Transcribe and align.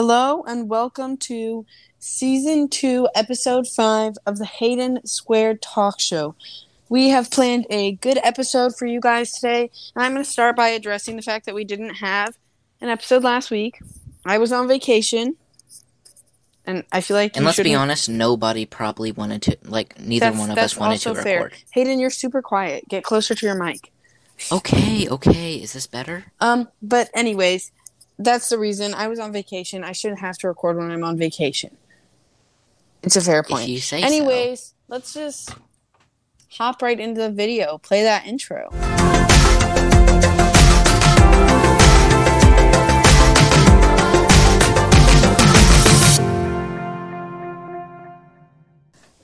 Hello 0.00 0.44
and 0.46 0.68
welcome 0.68 1.16
to 1.16 1.66
season 1.98 2.68
two, 2.68 3.08
episode 3.16 3.66
five 3.66 4.12
of 4.26 4.38
the 4.38 4.44
Hayden 4.44 5.04
Squared 5.04 5.60
Talk 5.60 5.98
Show. 5.98 6.36
We 6.88 7.08
have 7.08 7.32
planned 7.32 7.66
a 7.68 7.96
good 7.96 8.20
episode 8.22 8.76
for 8.76 8.86
you 8.86 9.00
guys 9.00 9.32
today, 9.32 9.72
and 9.96 10.04
I'm 10.04 10.12
going 10.12 10.24
to 10.24 10.30
start 10.30 10.54
by 10.54 10.68
addressing 10.68 11.16
the 11.16 11.22
fact 11.22 11.46
that 11.46 11.54
we 11.56 11.64
didn't 11.64 11.96
have 11.96 12.38
an 12.80 12.90
episode 12.90 13.24
last 13.24 13.50
week. 13.50 13.80
I 14.24 14.38
was 14.38 14.52
on 14.52 14.68
vacation, 14.68 15.34
and 16.64 16.84
I 16.92 17.00
feel 17.00 17.16
like 17.16 17.34
And 17.34 17.44
let's 17.44 17.60
be 17.60 17.74
honest, 17.74 18.08
nobody 18.08 18.66
probably 18.66 19.10
wanted 19.10 19.42
to, 19.42 19.58
like, 19.64 19.98
neither 19.98 20.26
That's- 20.26 20.40
one 20.40 20.52
of 20.52 20.58
us 20.58 20.76
wanted 20.76 21.00
to 21.00 21.14
fair. 21.16 21.42
record. 21.42 21.58
Hayden, 21.72 21.98
you're 21.98 22.10
super 22.10 22.40
quiet. 22.40 22.88
Get 22.88 23.02
closer 23.02 23.34
to 23.34 23.44
your 23.44 23.56
mic. 23.56 23.90
Okay, 24.52 25.08
okay, 25.08 25.56
is 25.56 25.72
this 25.72 25.88
better? 25.88 26.26
Um, 26.40 26.68
but 26.80 27.10
anyways, 27.14 27.72
that's 28.18 28.48
the 28.48 28.58
reason 28.58 28.94
I 28.94 29.08
was 29.08 29.18
on 29.18 29.32
vacation. 29.32 29.84
I 29.84 29.92
shouldn't 29.92 30.20
have 30.20 30.38
to 30.38 30.48
record 30.48 30.76
when 30.76 30.90
I'm 30.90 31.04
on 31.04 31.16
vacation. 31.16 31.76
It's 33.02 33.16
a 33.16 33.20
fair 33.20 33.42
point. 33.42 33.68
Say 33.80 34.00
so. 34.00 34.06
Anyways, 34.06 34.74
let's 34.88 35.14
just 35.14 35.54
hop 36.50 36.82
right 36.82 36.98
into 36.98 37.20
the 37.20 37.30
video. 37.30 37.78
Play 37.78 38.02
that 38.02 38.26
intro. 38.26 38.70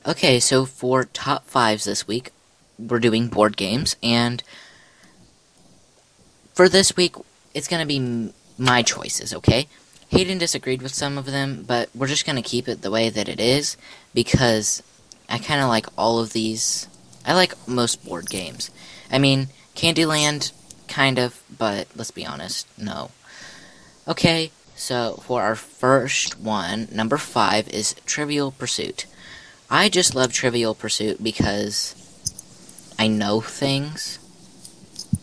Okay, 0.07 0.39
so 0.39 0.67
for 0.67 1.05
top 1.05 1.47
fives 1.47 1.85
this 1.85 2.07
week, 2.07 2.31
we're 2.79 2.99
doing 2.99 3.29
board 3.29 3.57
games, 3.57 3.97
and 4.03 4.43
for 6.53 6.69
this 6.69 6.95
week, 6.95 7.17
it's 7.55 7.67
gonna 7.69 7.87
be 7.87 7.97
m- 7.97 8.35
my 8.59 8.83
choices, 8.83 9.35
okay? 9.35 9.67
Hayden 10.09 10.39
disagreed 10.39 10.83
with 10.83 10.95
some 10.95 11.19
of 11.19 11.27
them, 11.27 11.65
but 11.67 11.89
we're 11.95 12.07
just 12.07 12.27
gonna 12.27 12.43
keep 12.43 12.69
it 12.69 12.83
the 12.83 12.91
way 12.91 13.09
that 13.11 13.29
it 13.29 13.41
is 13.41 13.77
because 14.13 14.83
I 15.29 15.39
kind 15.39 15.61
of 15.61 15.69
like 15.69 15.87
all 15.97 16.21
of 16.21 16.33
these. 16.33 16.89
I 17.27 17.35
like 17.35 17.55
most 17.67 18.05
board 18.05 18.29
games. 18.29 18.71
I 19.11 19.19
mean, 19.19 19.49
Candyland, 19.75 20.53
kind 20.89 21.19
of, 21.19 21.43
but 21.59 21.89
let's 21.97 22.11
be 22.11 22.27
honest, 22.27 22.67
no. 22.79 23.11
Okay, 24.07 24.51
so 24.77 25.21
for 25.23 25.43
our 25.43 25.55
first 25.55 26.39
one, 26.39 26.89
number 26.93 27.17
five 27.17 27.69
is 27.69 27.95
Trivial 28.07 28.53
Pursuit. 28.53 29.07
I 29.71 29.89
just 29.89 30.15
love 30.15 30.33
Trivial 30.33 30.75
Pursuit 30.75 31.23
because 31.23 31.95
I 32.99 33.09
know 33.09 33.41
things. 33.41 34.19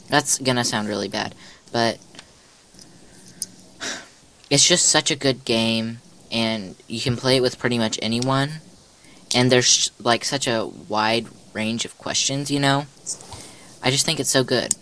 That's 0.09 0.39
gonna 0.39 0.63
sound 0.63 0.89
really 0.89 1.07
bad, 1.07 1.35
but 1.71 1.99
it's 4.51 4.67
just 4.67 4.85
such 4.85 5.09
a 5.09 5.15
good 5.15 5.45
game, 5.45 5.99
and 6.29 6.75
you 6.89 6.99
can 6.99 7.15
play 7.15 7.37
it 7.37 7.41
with 7.41 7.57
pretty 7.57 7.79
much 7.79 7.97
anyone. 8.01 8.59
And 9.33 9.49
there's 9.49 9.91
like 9.97 10.25
such 10.25 10.45
a 10.45 10.65
wide 10.89 11.27
range 11.53 11.85
of 11.85 11.97
questions, 11.97 12.51
you 12.51 12.59
know? 12.59 12.85
I 13.81 13.89
just 13.89 14.05
think 14.05 14.19
it's 14.19 14.29
so 14.29 14.43
good. 14.43 14.75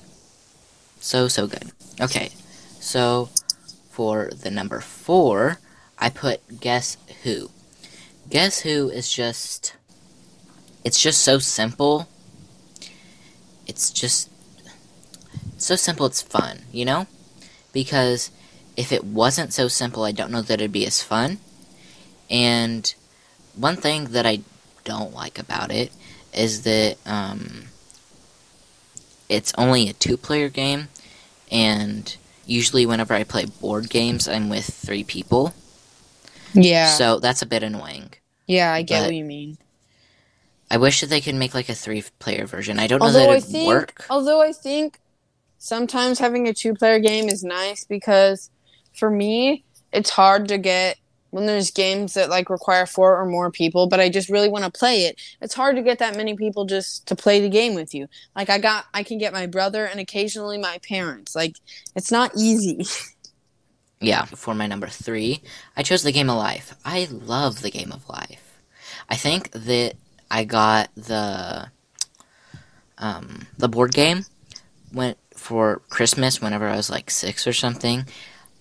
So, 0.99 1.27
so 1.27 1.45
good. 1.45 1.71
Okay, 2.01 2.29
so 2.79 3.29
for 3.91 4.31
the 4.33 4.49
number 4.49 4.79
four, 4.79 5.59
I 5.99 6.09
put 6.09 6.59
Guess 6.59 6.97
Who. 7.21 7.51
Guess 8.27 8.61
Who 8.61 8.89
is 8.89 9.11
just. 9.11 9.75
It's 10.83 10.99
just 10.99 11.21
so 11.21 11.37
simple. 11.37 12.09
It's 13.67 13.91
just. 13.91 14.31
So 15.59 15.75
simple, 15.75 16.07
it's 16.07 16.23
fun, 16.23 16.61
you 16.71 16.85
know? 16.85 17.05
Because 17.71 18.31
if 18.79 18.93
it 18.93 19.03
wasn't 19.03 19.51
so 19.53 19.67
simple, 19.67 20.03
I 20.05 20.13
don't 20.13 20.31
know 20.31 20.41
that 20.41 20.61
it'd 20.61 20.71
be 20.71 20.85
as 20.87 21.03
fun. 21.03 21.39
And 22.29 22.93
one 23.55 23.75
thing 23.75 24.05
that 24.15 24.25
I 24.25 24.39
don't 24.85 25.13
like 25.13 25.37
about 25.37 25.69
it 25.71 25.91
is 26.33 26.61
that 26.63 26.95
um, 27.05 27.63
it's 29.27 29.53
only 29.57 29.89
a 29.89 29.93
two 29.93 30.15
player 30.15 30.47
game, 30.47 30.87
and 31.51 32.15
usually 32.45 32.85
whenever 32.85 33.13
I 33.13 33.23
play 33.25 33.45
board 33.45 33.89
games, 33.89 34.27
I'm 34.29 34.47
with 34.49 34.65
three 34.65 35.03
people. 35.03 35.53
Yeah. 36.53 36.87
So 36.93 37.19
that's 37.19 37.41
a 37.41 37.45
bit 37.45 37.63
annoying. 37.63 38.13
yeah, 38.47 38.71
I 38.73 38.81
get 38.81 39.01
but- 39.01 39.05
what 39.07 39.15
you 39.15 39.25
mean. 39.25 39.57
I 40.71 40.77
wish 40.77 41.01
that 41.01 41.07
they 41.07 41.19
could 41.19 41.33
make 41.33 41.55
like 41.55 41.67
a 41.67 41.73
three 41.73 42.03
player 42.19 42.45
version. 42.45 42.77
I 42.79 42.85
don't 42.85 42.99
know 42.99 43.07
Although 43.07 43.19
that 43.33 43.37
it'd 43.37 43.49
think, 43.49 43.67
work. 43.67 44.05
although 44.07 44.39
I 44.39 44.51
think 44.51 44.99
sometimes 45.57 46.19
having 46.19 46.47
a 46.47 46.53
two-player 46.53 46.99
game 46.99 47.27
is 47.27 47.43
nice 47.43 47.83
because 47.85 48.51
for 48.93 49.09
me, 49.09 49.63
it's 49.91 50.09
hard 50.09 50.47
to 50.49 50.57
get 50.57 50.97
when 51.31 51.45
there's 51.45 51.71
games 51.71 52.15
that 52.15 52.29
like 52.29 52.49
require 52.49 52.85
four 52.85 53.19
or 53.19 53.25
more 53.25 53.51
people, 53.51 53.87
but 53.87 53.99
I 53.99 54.09
just 54.09 54.29
really 54.29 54.49
want 54.49 54.65
to 54.65 54.71
play 54.71 55.05
it. 55.05 55.21
It's 55.41 55.53
hard 55.53 55.75
to 55.75 55.83
get 55.83 55.99
that 55.99 56.17
many 56.17 56.35
people 56.35 56.65
just 56.65 57.07
to 57.07 57.15
play 57.15 57.39
the 57.39 57.49
game 57.49 57.75
with 57.75 57.93
you. 57.93 58.07
Like 58.35 58.49
I 58.49 58.57
got, 58.57 58.85
I 58.93 59.03
can 59.03 59.19
get 59.19 59.31
my 59.33 59.45
brother 59.45 59.85
and 59.85 59.99
occasionally 59.99 60.57
my 60.57 60.79
parents. 60.87 61.35
Like 61.35 61.57
it's 61.95 62.11
not 62.11 62.31
easy. 62.35 62.85
Yeah, 64.01 64.23
for 64.25 64.55
my 64.55 64.65
number 64.65 64.87
three, 64.87 65.41
I 65.75 65.83
chose 65.83 66.03
the 66.03 66.13
game 66.13 66.29
of 66.29 66.37
life. 66.37 66.73
I 66.85 67.07
love 67.11 67.61
the 67.61 67.69
game 67.69 67.91
of 67.91 68.07
life. 68.07 68.61
I 69.09 69.15
think 69.15 69.51
that 69.51 69.95
I 70.31 70.45
got 70.45 70.89
the 70.95 71.69
um, 72.97 73.47
the 73.57 73.67
board 73.67 73.93
game 73.93 74.25
went 74.93 75.17
for 75.35 75.81
Christmas 75.89 76.41
whenever 76.41 76.67
I 76.67 76.77
was 76.77 76.89
like 76.89 77.09
six 77.09 77.45
or 77.45 77.53
something. 77.53 78.05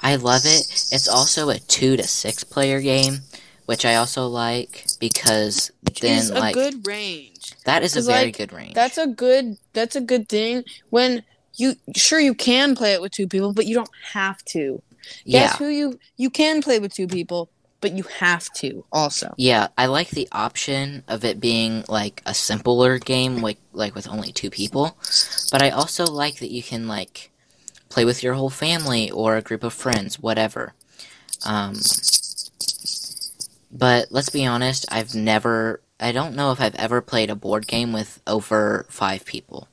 I 0.00 0.16
love 0.16 0.42
it. 0.44 0.70
It's 0.92 1.08
also 1.08 1.50
a 1.50 1.58
two 1.58 1.96
to 1.96 2.04
six 2.04 2.44
player 2.44 2.80
game, 2.80 3.20
which 3.66 3.84
I 3.84 3.96
also 3.96 4.26
like 4.26 4.86
because 5.00 5.70
then 6.00 6.18
it's 6.18 6.30
a 6.30 6.34
like 6.34 6.54
good 6.54 6.86
range. 6.86 7.54
That 7.64 7.82
is 7.82 7.96
a 7.96 8.02
very 8.02 8.26
like, 8.26 8.36
good 8.36 8.52
range. 8.52 8.74
That's 8.74 8.98
a 8.98 9.06
good. 9.06 9.56
That's 9.72 9.96
a 9.96 10.00
good 10.00 10.28
thing. 10.28 10.64
When 10.90 11.22
you 11.56 11.74
sure 11.96 12.20
you 12.20 12.34
can 12.34 12.76
play 12.76 12.92
it 12.92 13.00
with 13.00 13.12
two 13.12 13.26
people, 13.26 13.52
but 13.52 13.66
you 13.66 13.74
don't 13.74 13.90
have 14.12 14.44
to. 14.46 14.82
yeah. 15.24 15.40
Guess 15.40 15.58
who 15.58 15.68
you 15.68 15.98
you 16.16 16.30
can 16.30 16.62
play 16.62 16.78
with 16.78 16.94
two 16.94 17.08
people, 17.08 17.50
but 17.80 17.92
you 17.92 18.04
have 18.20 18.48
to 18.54 18.84
also. 18.92 19.34
Yeah, 19.36 19.68
I 19.76 19.86
like 19.86 20.10
the 20.10 20.28
option 20.32 21.02
of 21.08 21.24
it 21.24 21.40
being 21.40 21.84
like 21.88 22.22
a 22.24 22.34
simpler 22.34 22.98
game, 22.98 23.38
like 23.38 23.58
like 23.72 23.94
with 23.94 24.08
only 24.08 24.32
two 24.32 24.50
people. 24.50 24.96
But 25.50 25.62
I 25.62 25.70
also 25.70 26.04
like 26.06 26.38
that 26.38 26.50
you 26.50 26.62
can 26.62 26.86
like 26.88 27.30
play 27.98 28.04
with 28.04 28.22
your 28.22 28.34
whole 28.34 28.48
family 28.48 29.10
or 29.10 29.36
a 29.36 29.42
group 29.42 29.64
of 29.64 29.74
friends, 29.74 30.20
whatever. 30.20 30.72
Um, 31.44 31.74
but 33.72 34.12
let's 34.12 34.30
be 34.30 34.46
honest, 34.46 34.86
I've 34.88 35.16
never, 35.16 35.80
I 35.98 36.12
don't 36.12 36.36
know 36.36 36.52
if 36.52 36.60
I've 36.60 36.76
ever 36.76 37.00
played 37.00 37.28
a 37.28 37.34
board 37.34 37.66
game 37.66 37.92
with 37.92 38.22
over 38.24 38.86
five 38.88 39.24
people. 39.24 39.66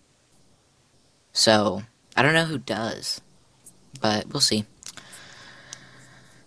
So 1.33 1.83
I 2.17 2.23
don't 2.23 2.33
know 2.33 2.45
who 2.45 2.57
does, 2.57 3.21
but 4.01 4.25
we'll 4.29 4.39
see. 4.39 4.65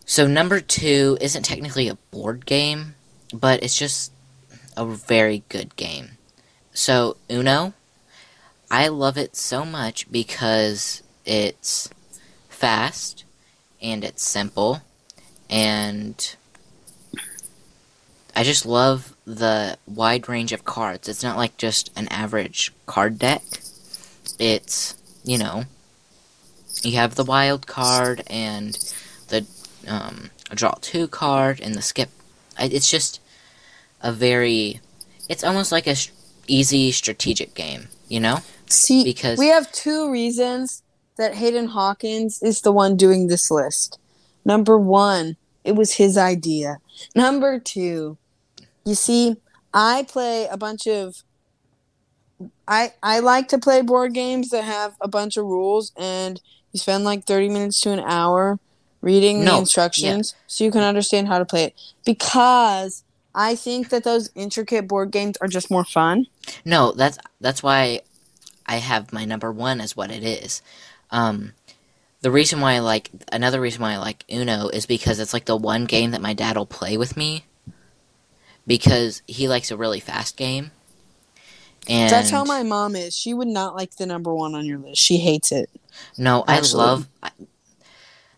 So 0.04 0.26
number 0.26 0.58
two 0.58 1.16
isn't 1.20 1.44
technically 1.44 1.86
a 1.86 1.98
board 2.10 2.44
game, 2.44 2.96
but 3.32 3.62
it's 3.62 3.78
just 3.78 4.10
a 4.76 4.84
very 4.84 5.44
good 5.48 5.76
game. 5.76 6.18
So 6.72 7.18
Uno, 7.30 7.72
I 8.68 8.88
love 8.88 9.16
it 9.16 9.36
so 9.36 9.64
much 9.64 10.10
because 10.10 11.04
it's 11.28 11.90
fast 12.48 13.24
and 13.82 14.02
it's 14.02 14.22
simple 14.22 14.80
and 15.50 16.34
I 18.34 18.44
just 18.44 18.64
love 18.64 19.14
the 19.24 19.76
wide 19.86 20.28
range 20.28 20.52
of 20.52 20.64
cards. 20.64 21.08
It's 21.08 21.22
not 21.22 21.36
like 21.36 21.56
just 21.56 21.90
an 21.96 22.06
average 22.08 22.72
card 22.86 23.18
deck. 23.18 23.42
It's, 24.38 24.94
you 25.24 25.38
know, 25.38 25.64
you 26.82 26.92
have 26.92 27.16
the 27.16 27.24
wild 27.24 27.66
card 27.66 28.22
and 28.28 28.78
the 29.28 29.44
um, 29.88 30.30
draw 30.50 30.74
two 30.80 31.08
card 31.08 31.60
and 31.60 31.74
the 31.74 31.82
skip. 31.82 32.10
It's 32.58 32.90
just 32.90 33.20
a 34.02 34.12
very. 34.12 34.80
It's 35.28 35.42
almost 35.42 35.72
like 35.72 35.86
a 35.88 35.96
sh- 35.96 36.10
easy 36.46 36.92
strategic 36.92 37.54
game, 37.54 37.88
you 38.08 38.20
know? 38.20 38.38
See, 38.66 39.02
Because- 39.02 39.38
we 39.38 39.48
have 39.48 39.70
two 39.72 40.10
reasons 40.10 40.82
that 41.18 41.34
Hayden 41.34 41.66
Hawkins 41.66 42.42
is 42.42 42.62
the 42.62 42.72
one 42.72 42.96
doing 42.96 43.26
this 43.26 43.50
list. 43.50 43.98
Number 44.44 44.78
one, 44.78 45.36
it 45.64 45.72
was 45.72 45.94
his 45.94 46.16
idea. 46.16 46.78
Number 47.14 47.58
two, 47.58 48.16
you 48.84 48.94
see, 48.94 49.36
I 49.74 50.06
play 50.08 50.46
a 50.46 50.56
bunch 50.56 50.86
of. 50.86 51.22
I 52.66 52.92
I 53.02 53.18
like 53.18 53.48
to 53.48 53.58
play 53.58 53.82
board 53.82 54.14
games 54.14 54.50
that 54.50 54.64
have 54.64 54.94
a 55.00 55.08
bunch 55.08 55.36
of 55.36 55.44
rules, 55.44 55.92
and 55.96 56.40
you 56.72 56.80
spend 56.80 57.04
like 57.04 57.24
thirty 57.24 57.48
minutes 57.48 57.80
to 57.82 57.92
an 57.92 58.00
hour 58.00 58.58
reading 59.00 59.40
the 59.40 59.46
No, 59.46 59.58
instructions 59.58 60.34
so 60.46 60.64
you 60.64 60.70
can 60.70 60.82
understand 60.82 61.28
how 61.28 61.38
to 61.38 61.44
play 61.44 61.64
it. 61.64 61.74
Because 62.04 63.04
I 63.34 63.54
think 63.54 63.90
that 63.90 64.04
those 64.04 64.30
intricate 64.34 64.88
board 64.88 65.10
games 65.10 65.36
are 65.40 65.48
just 65.48 65.70
more 65.70 65.84
fun. 65.84 66.26
No, 66.64 66.92
that's 66.92 67.18
that's 67.40 67.62
why 67.62 68.00
I 68.66 68.76
have 68.76 69.12
my 69.12 69.24
number 69.24 69.52
one 69.52 69.80
as 69.80 69.96
what 69.96 70.10
it 70.10 70.22
is. 70.22 70.62
Um, 71.10 71.52
the 72.20 72.30
reason 72.30 72.60
why 72.60 72.74
I 72.74 72.78
like 72.80 73.10
another 73.32 73.60
reason 73.60 73.82
why 73.82 73.92
I 73.92 73.98
like 73.98 74.24
Uno 74.30 74.68
is 74.68 74.86
because 74.86 75.20
it's 75.20 75.32
like 75.32 75.44
the 75.44 75.56
one 75.56 75.84
game 75.84 76.10
that 76.10 76.20
my 76.20 76.34
dad 76.34 76.56
will 76.56 76.66
play 76.66 76.96
with 76.96 77.16
me 77.16 77.44
because 78.66 79.22
he 79.26 79.48
likes 79.48 79.70
a 79.70 79.76
really 79.76 80.00
fast 80.00 80.36
game. 80.36 80.72
And 81.88 82.10
That's 82.10 82.28
how 82.28 82.44
my 82.44 82.62
mom 82.62 82.96
is. 82.96 83.16
She 83.16 83.32
would 83.32 83.48
not 83.48 83.74
like 83.74 83.96
the 83.96 84.04
number 84.04 84.34
one 84.34 84.54
on 84.54 84.66
your 84.66 84.78
list. 84.78 85.00
She 85.00 85.16
hates 85.16 85.52
it. 85.52 85.70
No, 86.18 86.44
Actually. 86.46 86.82
I 86.82 86.86
love. 86.86 87.08
I, 87.22 87.30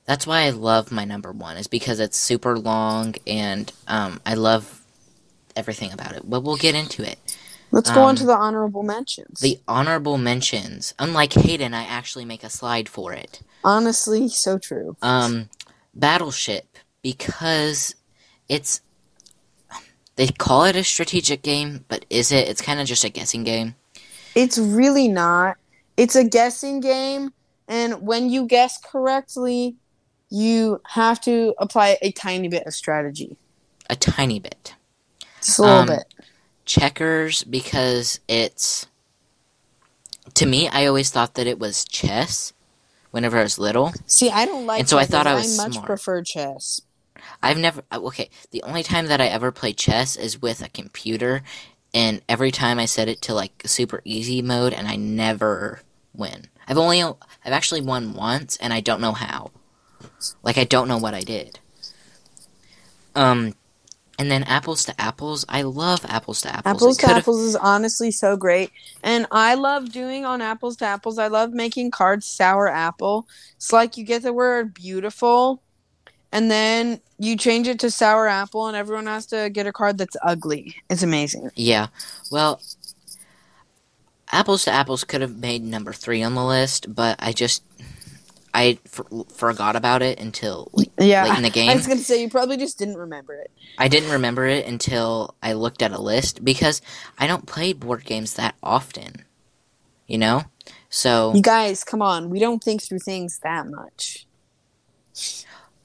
that's 0.05 0.27
why 0.27 0.43
I 0.43 0.51
love 0.51 0.91
my 0.91 1.05
number 1.05 1.31
one 1.33 1.57
is 1.57 1.69
because 1.69 2.01
it's 2.01 2.19
super 2.19 2.59
long 2.59 3.15
and 3.27 3.73
um, 3.87 4.21
I 4.27 4.35
love 4.35 4.83
everything 5.55 5.93
about 5.93 6.17
it. 6.17 6.23
But 6.29 6.41
we'll 6.41 6.57
get 6.57 6.75
into 6.75 7.09
it. 7.09 7.19
Let's 7.73 7.91
go 7.91 8.01
Um, 8.03 8.09
on 8.09 8.17
to 8.17 8.25
the 8.27 8.35
honorable 8.35 8.83
mentions. 8.83 9.41
The 9.41 9.61
honorable 9.69 10.19
mentions. 10.19 10.93
Unlike 10.99 11.35
Hayden, 11.35 11.73
I 11.75 11.85
actually 11.85 12.25
make 12.25 12.43
a 12.43 12.51
slide 12.51 12.89
for 12.89 13.13
it. 13.13 13.41
Honestly, 13.63 14.29
so 14.29 14.59
true. 14.59 14.97
Um, 15.03 15.49
Battleship 15.95 16.77
because 17.03 17.95
it's. 18.49 18.81
They 20.17 20.27
call 20.29 20.65
it 20.65 20.77
a 20.77 20.85
strategic 20.85 21.43
game, 21.43 21.85
but 21.89 22.05
is 22.11 22.31
it? 22.31 22.49
It's 22.49 22.61
kind 22.61 22.81
of 22.81 22.87
just 22.87 23.05
a 23.05 23.09
guessing 23.09 23.43
game. 23.45 23.75
It's 24.35 24.59
really 24.59 25.09
not. 25.09 25.57
It's 25.97 26.15
a 26.15 26.25
guessing 26.25 26.81
game, 26.81 27.33
and 27.69 28.03
when 28.03 28.29
you 28.29 28.47
guess 28.47 28.79
correctly, 28.79 29.77
you 30.29 30.81
have 30.89 31.21
to 31.23 31.55
apply 31.59 31.99
a 32.03 32.13
tiny 32.13 32.49
bit 32.49 32.67
of 32.67 32.75
strategy. 32.75 33.37
A 33.89 33.97
tiny 33.97 34.39
bit. 34.41 34.75
Just 35.43 35.59
a 35.59 35.63
little 35.63 35.79
Um, 35.79 35.87
bit. 35.87 36.05
Checkers 36.65 37.43
because 37.45 38.21
it's 38.29 38.87
to 40.35 40.47
me 40.47 40.69
i 40.69 40.87
always 40.87 41.11
thought 41.11 41.35
that 41.35 41.47
it 41.47 41.59
was 41.59 41.85
chess 41.85 42.53
whenever 43.11 43.39
i 43.39 43.43
was 43.43 43.59
little. 43.59 43.93
See, 44.07 44.31
I 44.31 44.45
don't 44.47 44.67
like 44.67 44.81
and 44.81 44.89
so 44.89 44.97
I 44.99 45.05
thought 45.05 45.27
I 45.27 45.35
was 45.35 45.57
much 45.57 45.73
smart. 45.73 45.87
prefer 45.87 46.23
chess. 46.23 46.81
i've 47.43 47.59
never 47.59 47.83
uh, 47.91 47.99
okay 48.03 48.31
the 48.53 48.63
only 48.63 48.83
time 48.83 49.07
that 49.07 49.21
i 49.21 49.27
ever 49.27 49.51
played 49.51 49.77
chess 49.77 50.15
is 50.17 50.41
with 50.41 50.63
a 50.63 50.69
computer 50.69 51.43
and 51.93 52.23
every 52.29 52.51
time 52.53 52.79
i 52.79 52.85
set 52.85 53.09
it 53.09 53.21
to 53.23 53.35
like 53.35 53.63
super 53.67 54.01
easy 54.05 54.41
mode 54.43 54.73
and 54.73 54.87
i 54.87 54.95
never 54.97 55.81
win. 56.15 56.47
I've 56.69 56.79
only 56.79 57.03
i've 57.03 57.17
actually 57.47 57.81
won 57.81 58.15
once 58.15 58.57
and 58.59 58.73
i 58.73 58.81
don't 58.81 59.01
know 59.01 59.13
how. 59.13 59.51
Like 60.43 60.57
i 60.59 60.65
don't 60.65 60.87
know 60.89 60.99
what 60.99 61.15
i 61.15 61.21
did. 61.23 61.59
Um 63.17 63.55
and 64.21 64.31
then 64.31 64.43
apples 64.43 64.85
to 64.85 65.01
apples 65.01 65.47
i 65.49 65.63
love 65.63 66.05
apples 66.07 66.43
to 66.43 66.49
apples 66.55 66.67
Apples 66.67 66.99
to 66.99 67.07
apples 67.07 67.41
is 67.41 67.57
honestly 67.57 68.11
so 68.11 68.37
great, 68.37 68.71
and 69.03 69.27
I 69.31 69.55
love 69.55 69.91
doing 69.93 70.25
on 70.25 70.43
apples 70.43 70.77
to 70.77 70.85
apples. 70.85 71.19
I 71.19 71.29
love 71.29 71.53
making 71.53 71.91
cards 71.91 72.27
sour 72.27 72.69
apple. 72.69 73.27
It's 73.57 73.73
like 73.73 73.97
you 73.97 74.05
get 74.05 74.23
the 74.23 74.33
word 74.33 74.75
beautiful, 74.75 75.63
and 76.33 76.51
then 76.51 77.01
you 77.19 77.37
change 77.37 77.67
it 77.67 77.81
to 77.81 77.91
sour 77.91 78.29
apple, 78.29 78.67
and 78.67 78.77
everyone 78.77 79.07
has 79.07 79.27
to 79.27 79.49
get 79.51 79.67
a 79.67 79.73
card 79.73 79.99
that's 79.99 80.17
ugly. 80.23 80.77
It's 80.91 81.03
amazing. 81.03 81.51
Yeah. 81.55 81.89
Well, 82.31 82.61
Apples 84.33 84.65
to 84.65 84.71
Apples 84.71 85.05
could 85.05 85.23
have 85.23 85.37
made 85.37 85.63
number 85.63 85.93
three 85.93 86.23
on 86.23 86.35
the 86.35 86.45
list, 86.45 86.95
but 86.95 87.17
I 87.19 87.33
just 87.33 87.63
I 88.53 88.79
for, 88.87 89.05
forgot 89.33 89.77
about 89.77 90.03
it 90.03 90.19
until 90.19 90.69
like, 90.73 90.91
Yeah, 90.99 91.25
late 91.25 91.37
in 91.37 91.43
the 91.43 91.51
game. 91.51 91.71
I 91.71 91.75
was 91.77 91.87
gonna 91.87 92.01
say 92.01 92.21
you 92.23 92.29
probably 92.29 92.57
just 92.57 92.79
didn't 92.79 92.97
remember 92.97 93.35
it. 93.35 93.51
I 93.79 93.89
didn't 93.89 94.11
remember 94.11 94.47
it 94.47 94.67
until 94.67 95.35
I 95.43 95.53
looked 95.53 95.83
at 95.83 95.93
a 95.93 96.01
list 96.01 96.45
because 96.45 96.83
I 97.19 97.27
don't 97.27 97.47
play 97.47 97.73
board 97.73 98.05
games 98.05 98.35
that 98.35 98.55
often. 98.63 99.25
You 100.07 100.19
know? 100.19 100.43
So, 100.89 101.33
You 101.35 101.43
guys, 101.43 101.85
come 101.85 102.03
on, 102.03 102.31
we 102.31 102.41
don't 102.41 102.63
think 102.65 102.83
through 102.83 102.99
things 102.99 103.39
that 103.45 103.69
much. 103.69 104.27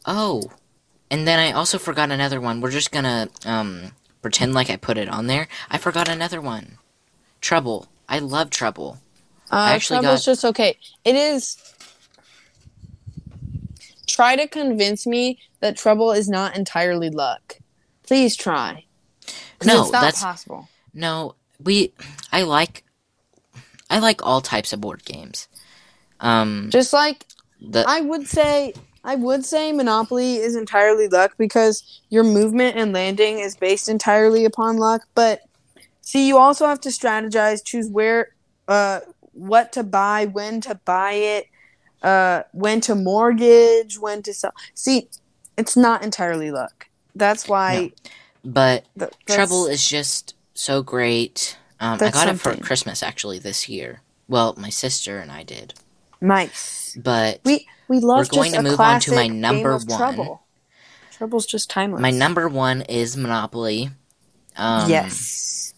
oh. 0.06 0.44
And 1.11 1.27
then 1.27 1.38
I 1.39 1.51
also 1.51 1.77
forgot 1.77 2.09
another 2.11 2.41
one. 2.41 2.61
We're 2.61 2.71
just 2.71 2.91
gonna 2.91 3.29
um 3.45 3.91
pretend 4.21 4.53
like 4.56 4.69
I 4.71 4.75
put 4.75 4.97
it 4.97 5.07
on 5.09 5.27
there. 5.27 5.47
I 5.69 5.77
forgot 5.77 6.09
another 6.09 6.41
one. 6.41 6.79
Trouble. 7.41 7.88
I 8.09 8.19
love 8.19 8.50
Trouble. 8.50 8.97
Uh, 9.51 9.68
actually 9.69 10.00
trouble's 10.00 10.21
got- 10.21 10.31
just 10.31 10.45
okay. 10.45 10.77
It 11.03 11.15
is. 11.15 11.57
Try 14.07 14.36
to 14.36 14.48
convince 14.48 15.06
me 15.07 15.40
that 15.60 15.78
trouble 15.78 16.12
is 16.12 16.30
not 16.30 16.56
entirely 16.56 17.10
luck. 17.10 17.57
Please 18.04 18.36
try. 18.36 18.86
No, 19.63 19.81
it's 19.84 19.92
not 19.92 20.02
that's- 20.02 20.22
possible. 20.22 20.69
No, 20.94 21.36
we. 21.62 21.94
I 22.31 22.44
like. 22.44 22.84
I 23.90 24.00
like 24.00 24.25
all 24.25 24.42
types 24.42 24.74
of 24.74 24.81
board 24.81 25.06
games. 25.06 25.48
Um, 26.19 26.69
Just 26.72 26.94
like 26.94 27.25
the 27.62 27.84
I 27.88 28.02
would 28.02 28.28
say, 28.28 28.74
I 29.04 29.16
would 29.16 29.46
say 29.46 29.72
Monopoly 29.72 30.38
is 30.38 30.56
entirely 30.56 31.07
luck 31.07 31.34
because 31.38 32.02
your 32.10 32.24
movement 32.24 32.78
and 32.78 32.94
landing 32.94 33.40
is 33.40 33.56
based 33.56 33.90
entirely 33.90 34.46
upon 34.46 34.78
luck. 34.78 35.02
But 35.13 35.42
see, 36.02 36.28
you 36.28 36.38
also 36.38 36.66
have 36.66 36.81
to 36.81 36.90
strategize, 36.90 37.63
choose 37.63 37.90
where, 37.90 38.30
uh, 38.68 39.02
what 39.34 39.74
to 39.74 39.84
buy, 39.84 40.25
when 40.25 40.62
to 40.62 40.75
buy 40.86 41.13
it, 41.13 41.46
uh, 42.03 42.44
when 42.51 42.81
to 42.81 42.95
mortgage, 42.95 43.97
when 44.00 44.21
to 44.24 44.33
sell. 44.33 44.53
See, 44.74 45.09
it's 45.57 45.75
not 45.77 46.03
entirely 46.03 46.51
luck. 46.51 46.88
That's 47.15 47.47
why. 47.47 47.94
but 48.44 48.86
th- 49.00 49.12
Trouble 49.25 49.68
is 49.68 49.88
just 49.88 50.36
so 50.53 50.81
great. 50.83 51.57
Um, 51.80 51.97
I 52.01 52.09
got 52.12 52.27
it 52.27 52.39
for 52.39 52.56
Christmas 52.57 53.01
actually 53.03 53.39
this 53.39 53.68
year. 53.69 54.01
Well, 54.27 54.56
my 54.57 54.69
sister 54.69 55.19
and 55.19 55.31
I 55.31 55.44
did, 55.44 55.74
nice. 56.21 56.97
but 57.01 57.42
We 57.45 57.68
we 57.88 58.00
love 58.00 58.27
going 58.30 58.51
just 58.53 58.63
to 58.63 58.69
move 58.69 58.80
on 58.80 59.00
to 59.01 59.12
my 59.13 59.27
number 59.27 59.77
one. 59.77 59.97
Trouble. 59.97 60.42
Trouble's 61.12 61.45
just 61.45 61.69
timeless. 61.69 62.01
my 62.01 62.12
number 62.12 62.47
one 62.50 62.81
is 62.81 63.15
Monopoly. 63.15 63.89
Um, 64.57 64.89
yes. 64.89 65.74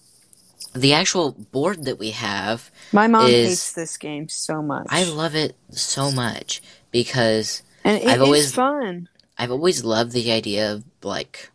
The 0.73 0.93
actual 0.93 1.31
board 1.31 1.85
that 1.85 1.99
we 1.99 2.11
have, 2.11 2.71
My 2.91 3.07
mom 3.07 3.27
is- 3.27 3.49
hates 3.49 3.71
this 3.73 3.97
game 3.97 4.29
so 4.29 4.61
much. 4.61 4.87
I 4.89 5.03
love 5.03 5.35
it 5.35 5.55
so 5.71 6.11
much 6.11 6.61
because 6.91 7.61
and 7.83 7.97
it 8.01 8.07
I've 8.07 8.15
is 8.15 8.21
always- 8.21 8.53
fun. 8.53 9.09
I've 9.37 9.51
always 9.51 9.83
loved 9.83 10.13
the 10.13 10.31
idea 10.31 10.71
of 10.73 10.83
like 11.03 11.51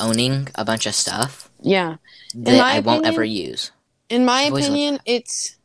owning 0.00 0.48
a 0.54 0.64
bunch 0.64 0.86
of 0.86 0.94
stuff 0.94 1.50
Yeah. 1.60 1.96
that 2.34 2.60
I 2.60 2.80
won't 2.80 3.06
ever 3.06 3.24
use. 3.24 3.70
In 4.08 4.24
my 4.24 4.42
I've 4.44 4.54
opinion, 4.54 4.98
it's 5.04 5.56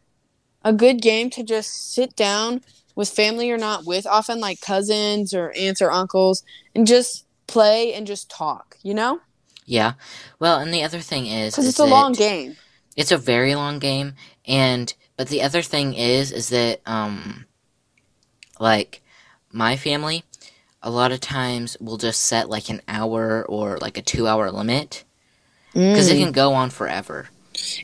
a 0.63 0.73
good 0.73 1.01
game 1.01 1.29
to 1.31 1.43
just 1.43 1.93
sit 1.93 2.15
down 2.15 2.63
with 2.95 3.09
family 3.09 3.49
or 3.49 3.57
not 3.57 3.85
with, 3.85 4.05
often 4.05 4.39
like 4.39 4.59
cousins 4.61 5.33
or 5.33 5.51
aunts 5.55 5.81
or 5.81 5.89
uncles, 5.91 6.43
and 6.75 6.85
just 6.85 7.25
play 7.47 7.93
and 7.93 8.05
just 8.05 8.29
talk, 8.29 8.77
you 8.83 8.93
know? 8.93 9.19
Yeah. 9.65 9.93
Well, 10.39 10.59
and 10.59 10.73
the 10.73 10.83
other 10.83 10.99
thing 10.99 11.27
is, 11.27 11.53
Because 11.53 11.67
it's 11.67 11.79
a 11.79 11.85
long 11.85 12.13
game. 12.13 12.57
It's 12.99 13.13
a 13.13 13.17
very 13.17 13.55
long 13.55 13.79
game, 13.79 14.15
and 14.45 14.93
but 15.15 15.29
the 15.29 15.41
other 15.41 15.61
thing 15.61 15.93
is, 15.93 16.33
is 16.33 16.49
that 16.49 16.81
um, 16.85 17.45
like 18.59 19.01
my 19.53 19.77
family, 19.77 20.23
a 20.83 20.89
lot 20.89 21.13
of 21.13 21.21
times 21.21 21.77
will 21.79 21.95
just 21.97 22.19
set 22.19 22.49
like 22.49 22.69
an 22.69 22.81
hour 22.89 23.45
or 23.47 23.77
like 23.77 23.97
a 23.97 24.01
two-hour 24.01 24.51
limit 24.51 25.05
because 25.73 26.09
it 26.09 26.17
Mm. 26.17 26.23
can 26.23 26.31
go 26.33 26.53
on 26.53 26.69
forever. 26.69 27.29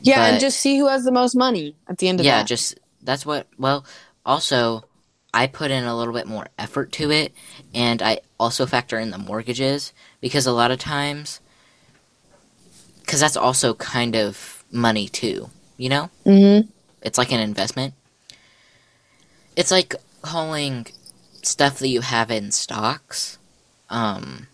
Yeah, 0.02 0.26
and 0.26 0.38
just 0.40 0.60
see 0.60 0.76
who 0.78 0.86
has 0.88 1.04
the 1.04 1.12
most 1.12 1.34
money 1.34 1.76
at 1.88 1.96
the 1.98 2.08
end 2.08 2.20
of 2.20 2.26
yeah, 2.26 2.40
that. 2.42 2.46
just 2.46 2.78
that's 3.02 3.24
what. 3.24 3.46
Well, 3.58 3.86
also, 4.24 4.84
I 5.32 5.46
put 5.46 5.70
in 5.70 5.84
a 5.84 5.96
little 5.96 6.12
bit 6.14 6.26
more 6.26 6.48
effort 6.58 6.92
to 6.92 7.10
it, 7.10 7.32
and 7.74 8.02
I 8.02 8.20
also 8.38 8.66
factor 8.66 8.98
in 8.98 9.10
the 9.10 9.18
mortgages 9.18 9.94
because 10.20 10.46
a 10.46 10.52
lot 10.52 10.70
of 10.70 10.78
times, 10.78 11.40
because 13.00 13.20
that's 13.20 13.36
also 13.36 13.72
kind 13.74 14.14
of 14.14 14.55
money 14.70 15.08
too. 15.08 15.50
You 15.76 15.88
know, 15.90 16.10
mm-hmm. 16.24 16.68
it's 17.02 17.18
like 17.18 17.32
an 17.32 17.40
investment. 17.40 17.94
It's 19.56 19.70
like 19.70 19.94
calling 20.22 20.86
stuff 21.42 21.78
that 21.78 21.88
you 21.88 22.00
have 22.00 22.30
in 22.30 22.50
stocks, 22.50 23.38
um, 23.90 24.48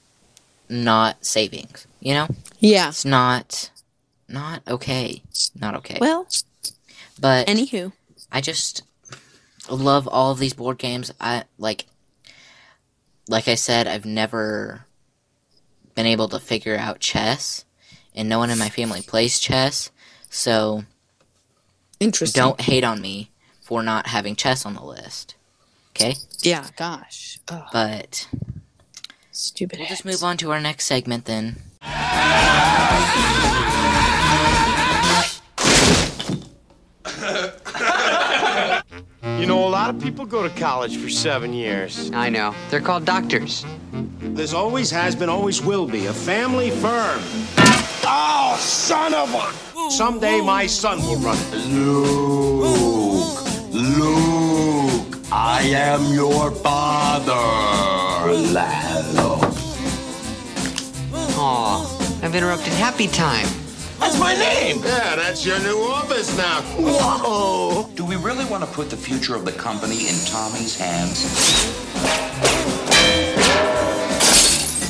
not 0.69 1.25
savings. 1.25 1.87
You 2.01 2.15
know, 2.15 2.29
Yeah. 2.59 2.89
it's 2.89 3.05
not, 3.05 3.71
not 4.29 4.63
okay, 4.67 5.23
not 5.59 5.77
okay. 5.77 5.99
Well, 6.01 6.27
but 7.21 7.47
anywho. 7.47 7.93
I 8.33 8.41
just 8.41 8.83
love 9.71 10.09
all 10.09 10.33
of 10.33 10.39
these 10.39 10.55
board 10.55 10.79
games. 10.79 11.13
I 11.21 11.45
like 11.59 11.87
like 13.29 13.47
I 13.47 13.55
said, 13.55 13.87
I've 13.87 14.05
never 14.05 14.87
been 15.95 16.07
able 16.07 16.29
to 16.29 16.41
figure 16.41 16.77
out 16.77 16.99
chess, 16.99 17.65
and 18.15 18.29
no 18.29 18.39
one 18.39 18.51
in 18.51 18.59
my 18.59 18.69
family 18.69 19.03
plays 19.03 19.39
chess, 19.39 19.91
so 20.33 20.85
Interesting. 22.01 22.41
don't 22.41 22.61
hate 22.61 22.83
on 22.85 23.01
me 23.01 23.31
for 23.61 23.83
not 23.83 24.07
having 24.09 24.35
chess 24.35 24.65
on 24.67 24.75
the 24.75 24.83
list. 24.83 25.35
Okay? 25.91 26.15
Yeah, 26.41 26.67
gosh. 26.77 27.39
Ugh, 27.49 27.63
But 27.73 28.27
stupid. 29.31 29.79
we'll 29.79 29.89
just 29.89 30.05
move 30.07 30.23
on 30.25 30.37
to 30.39 30.51
our 30.51 30.61
next 30.61 30.87
segment 30.87 31.27
then. 31.27 31.63
You 39.43 39.49
know, 39.49 39.67
a 39.67 39.69
lot 39.69 39.83
lot 39.83 39.93
of 39.93 40.01
people 40.01 40.25
go 40.25 40.45
to 40.45 40.51
college 40.51 40.97
for 40.97 41.09
seven 41.11 41.53
years. 41.53 42.13
I 42.15 42.31
know. 42.31 42.55
They're 42.71 42.81
called 42.81 43.05
doctors. 43.05 43.67
There's 44.21 44.55
always 44.55 44.93
has 44.93 45.17
been, 45.17 45.29
always 45.29 45.61
will 45.61 45.89
be 45.89 46.07
a 46.07 46.13
family 46.13 46.71
firm. 46.71 47.21
Oh, 48.07 48.57
son 48.61 49.13
of 49.13 49.35
a! 49.35 49.91
Someday 49.91 50.41
my 50.41 50.67
son 50.69 51.01
will 51.01 51.17
run 51.17 51.37
it. 51.37 51.67
Luke, 51.67 53.43
Luke, 53.73 55.19
I 55.33 55.63
am 55.75 56.15
your 56.15 56.53
father. 56.53 57.33
Lalo. 58.53 59.41
Aw, 61.13 62.23
I've 62.23 62.37
interrupted 62.37 62.73
happy 62.75 63.09
time. 63.09 63.62
That's 64.03 64.19
my 64.19 64.35
name. 64.35 64.83
Yeah, 64.83 65.15
that's 65.15 65.47
your 65.47 65.61
new 65.61 65.79
office 65.79 66.37
now. 66.37 66.61
Whoa! 66.77 67.89
Do 67.95 68.05
we 68.05 68.17
really 68.17 68.45
want 68.47 68.65
to 68.65 68.71
put 68.71 68.91
the 68.91 68.97
future 68.97 69.37
of 69.37 69.45
the 69.45 69.53
company 69.53 70.09
in 70.09 70.17
Tommy's 70.27 70.77
hands? 70.77 71.23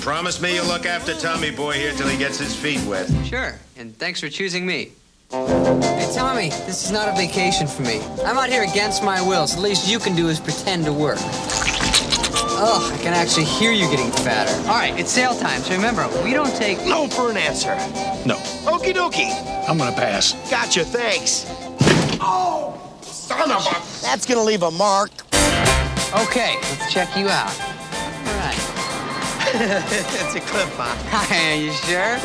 Promise 0.01 0.41
me 0.41 0.55
you'll 0.55 0.65
look 0.65 0.87
after 0.87 1.13
Tommy 1.13 1.51
Boy 1.51 1.75
here 1.75 1.93
till 1.93 2.09
he 2.09 2.17
gets 2.17 2.39
his 2.39 2.57
feet 2.57 2.81
wet. 2.87 3.07
Sure, 3.27 3.59
and 3.77 3.95
thanks 3.99 4.19
for 4.19 4.31
choosing 4.31 4.65
me. 4.65 4.93
Hey, 5.31 6.11
Tommy, 6.15 6.49
this 6.49 6.83
is 6.83 6.91
not 6.91 7.07
a 7.07 7.13
vacation 7.13 7.67
for 7.67 7.83
me. 7.83 8.01
I'm 8.25 8.39
out 8.39 8.49
here 8.49 8.63
against 8.63 9.05
my 9.05 9.21
will, 9.21 9.47
so 9.47 9.57
the 9.57 9.63
least 9.63 9.87
you 9.91 9.99
can 9.99 10.17
do 10.17 10.29
is 10.31 10.41
pretend 10.41 10.87
to 10.87 10.93
work. 10.93 11.19
Ugh, 12.65 12.93
I 12.93 12.97
can 12.99 13.13
actually 13.13 13.47
hear 13.47 13.73
you 13.73 13.91
getting 13.91 14.13
fatter. 14.13 14.53
All 14.69 14.77
right, 14.77 14.97
it's 14.97 15.11
sale 15.11 15.37
time, 15.37 15.63
so 15.63 15.75
remember, 15.75 16.09
we 16.23 16.33
don't 16.33 16.55
take... 16.55 16.79
No 16.87 17.09
for 17.09 17.29
an 17.29 17.37
answer. 17.37 17.75
No, 18.25 18.37
Okie 18.71 18.95
dokie. 18.95 19.33
I'm 19.69 19.79
gonna 19.79 19.91
pass. 19.91 20.35
Gotcha, 20.49 20.85
thanks. 20.85 21.45
Oh, 22.21 22.81
son 23.01 23.51
of 23.51 23.67
a... 23.67 24.03
That's 24.03 24.27
gonna 24.27 24.45
leave 24.45 24.63
a 24.63 24.71
mark. 24.71 25.11
Okay, 26.23 26.55
let's 26.55 26.93
check 26.93 27.17
you 27.17 27.29
out. 27.29 27.51
All 27.51 28.37
right. 28.39 28.55
it's 30.23 30.37
a 30.37 30.41
clip, 30.41 30.69
huh? 30.79 30.95
Hi, 31.11 31.55
are 31.55 31.57
you 31.57 31.73
sure? 31.73 32.17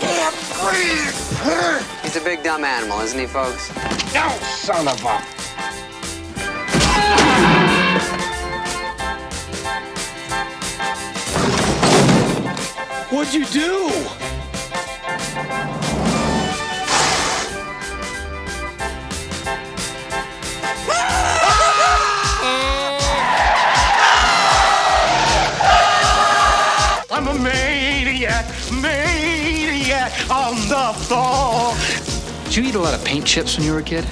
Can't 0.00 0.34
breathe. 0.58 2.02
He's 2.02 2.16
a 2.16 2.24
big 2.24 2.42
dumb 2.42 2.64
animal, 2.64 2.98
isn't 3.02 3.20
he, 3.20 3.26
folks? 3.26 3.72
No, 4.12 4.28
son 4.42 4.88
of 4.88 5.04
a... 5.04 5.37
do? 13.50 13.88
I'm 27.10 27.26
a 27.26 27.34
maniac, 27.34 28.46
maniac 28.70 30.30
on 30.30 30.54
the 30.68 30.92
floor. 31.04 31.74
Did 32.44 32.56
you 32.56 32.62
eat 32.64 32.74
a 32.74 32.78
lot 32.78 32.94
of 32.94 33.04
paint 33.04 33.24
chips 33.24 33.56
when 33.56 33.66
you 33.66 33.72
were 33.72 33.78
a 33.78 33.82
kid? 33.82 34.04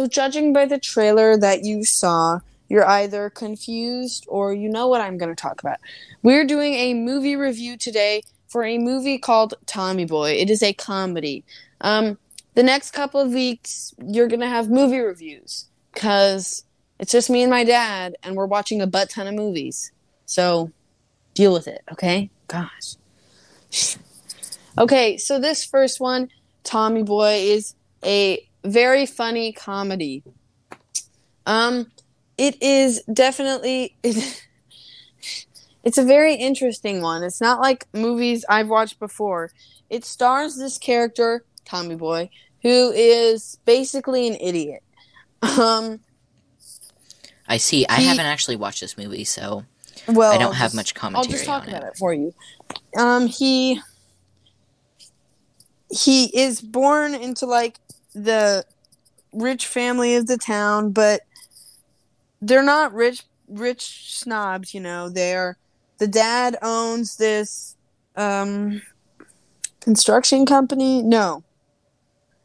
So, 0.00 0.06
judging 0.06 0.54
by 0.54 0.64
the 0.64 0.78
trailer 0.78 1.36
that 1.36 1.62
you 1.62 1.84
saw, 1.84 2.40
you're 2.70 2.88
either 2.88 3.28
confused 3.28 4.24
or 4.28 4.54
you 4.54 4.70
know 4.70 4.88
what 4.88 5.02
I'm 5.02 5.18
going 5.18 5.28
to 5.28 5.38
talk 5.38 5.60
about. 5.60 5.76
We're 6.22 6.46
doing 6.46 6.72
a 6.72 6.94
movie 6.94 7.36
review 7.36 7.76
today 7.76 8.22
for 8.48 8.64
a 8.64 8.78
movie 8.78 9.18
called 9.18 9.52
Tommy 9.66 10.06
Boy. 10.06 10.30
It 10.30 10.48
is 10.48 10.62
a 10.62 10.72
comedy. 10.72 11.44
Um, 11.82 12.16
the 12.54 12.62
next 12.62 12.92
couple 12.92 13.20
of 13.20 13.28
weeks, 13.28 13.92
you're 14.02 14.26
going 14.26 14.40
to 14.40 14.48
have 14.48 14.70
movie 14.70 15.00
reviews 15.00 15.66
because 15.92 16.64
it's 16.98 17.12
just 17.12 17.28
me 17.28 17.42
and 17.42 17.50
my 17.50 17.64
dad, 17.64 18.16
and 18.22 18.36
we're 18.36 18.46
watching 18.46 18.80
a 18.80 18.86
butt 18.86 19.10
ton 19.10 19.26
of 19.26 19.34
movies. 19.34 19.92
So, 20.24 20.72
deal 21.34 21.52
with 21.52 21.68
it, 21.68 21.82
okay? 21.92 22.30
Gosh. 22.48 22.96
Okay, 24.78 25.18
so 25.18 25.38
this 25.38 25.62
first 25.62 26.00
one, 26.00 26.30
Tommy 26.64 27.02
Boy, 27.02 27.34
is 27.34 27.74
a 28.04 28.46
very 28.64 29.06
funny 29.06 29.52
comedy. 29.52 30.22
Um, 31.46 31.90
it 32.38 32.62
is 32.62 33.02
definitely 33.12 33.96
it's 34.02 35.98
a 35.98 36.04
very 36.04 36.34
interesting 36.34 37.00
one. 37.02 37.22
It's 37.22 37.40
not 37.40 37.60
like 37.60 37.86
movies 37.92 38.44
I've 38.48 38.68
watched 38.68 38.98
before. 38.98 39.50
It 39.88 40.04
stars 40.04 40.56
this 40.56 40.78
character, 40.78 41.44
Tommy 41.64 41.96
Boy, 41.96 42.30
who 42.62 42.92
is 42.92 43.58
basically 43.64 44.28
an 44.28 44.36
idiot. 44.40 44.82
Um, 45.58 46.00
I 47.48 47.56
see. 47.56 47.86
I 47.88 47.96
He- 48.00 48.06
haven't 48.06 48.26
actually 48.26 48.56
watched 48.56 48.80
this 48.80 48.96
movie, 48.96 49.24
so 49.24 49.64
well, 50.06 50.32
I 50.32 50.36
don't 50.38 50.48
I'll 50.48 50.52
have 50.52 50.66
just- 50.66 50.76
much 50.76 50.92
I'll 50.96 51.00
commentary 51.00 51.32
just 51.32 51.44
talk 51.44 51.66
about 51.66 51.82
it. 51.82 51.88
it 51.88 51.96
for 51.96 52.14
you. 52.14 52.32
Um, 52.96 53.26
he 53.26 53.80
he 55.90 56.26
is 56.38 56.60
born 56.60 57.14
into 57.14 57.46
like 57.46 57.78
the 58.14 58.64
rich 59.32 59.66
family 59.66 60.16
of 60.16 60.26
the 60.26 60.36
town, 60.36 60.92
but 60.92 61.22
they're 62.40 62.62
not 62.62 62.92
rich 62.92 63.22
rich 63.48 64.14
snobs, 64.14 64.74
you 64.74 64.80
know. 64.80 65.08
They're 65.08 65.56
the 65.98 66.08
dad 66.08 66.56
owns 66.62 67.16
this 67.16 67.76
um 68.16 68.82
construction 69.80 70.46
company. 70.46 71.02
No. 71.02 71.42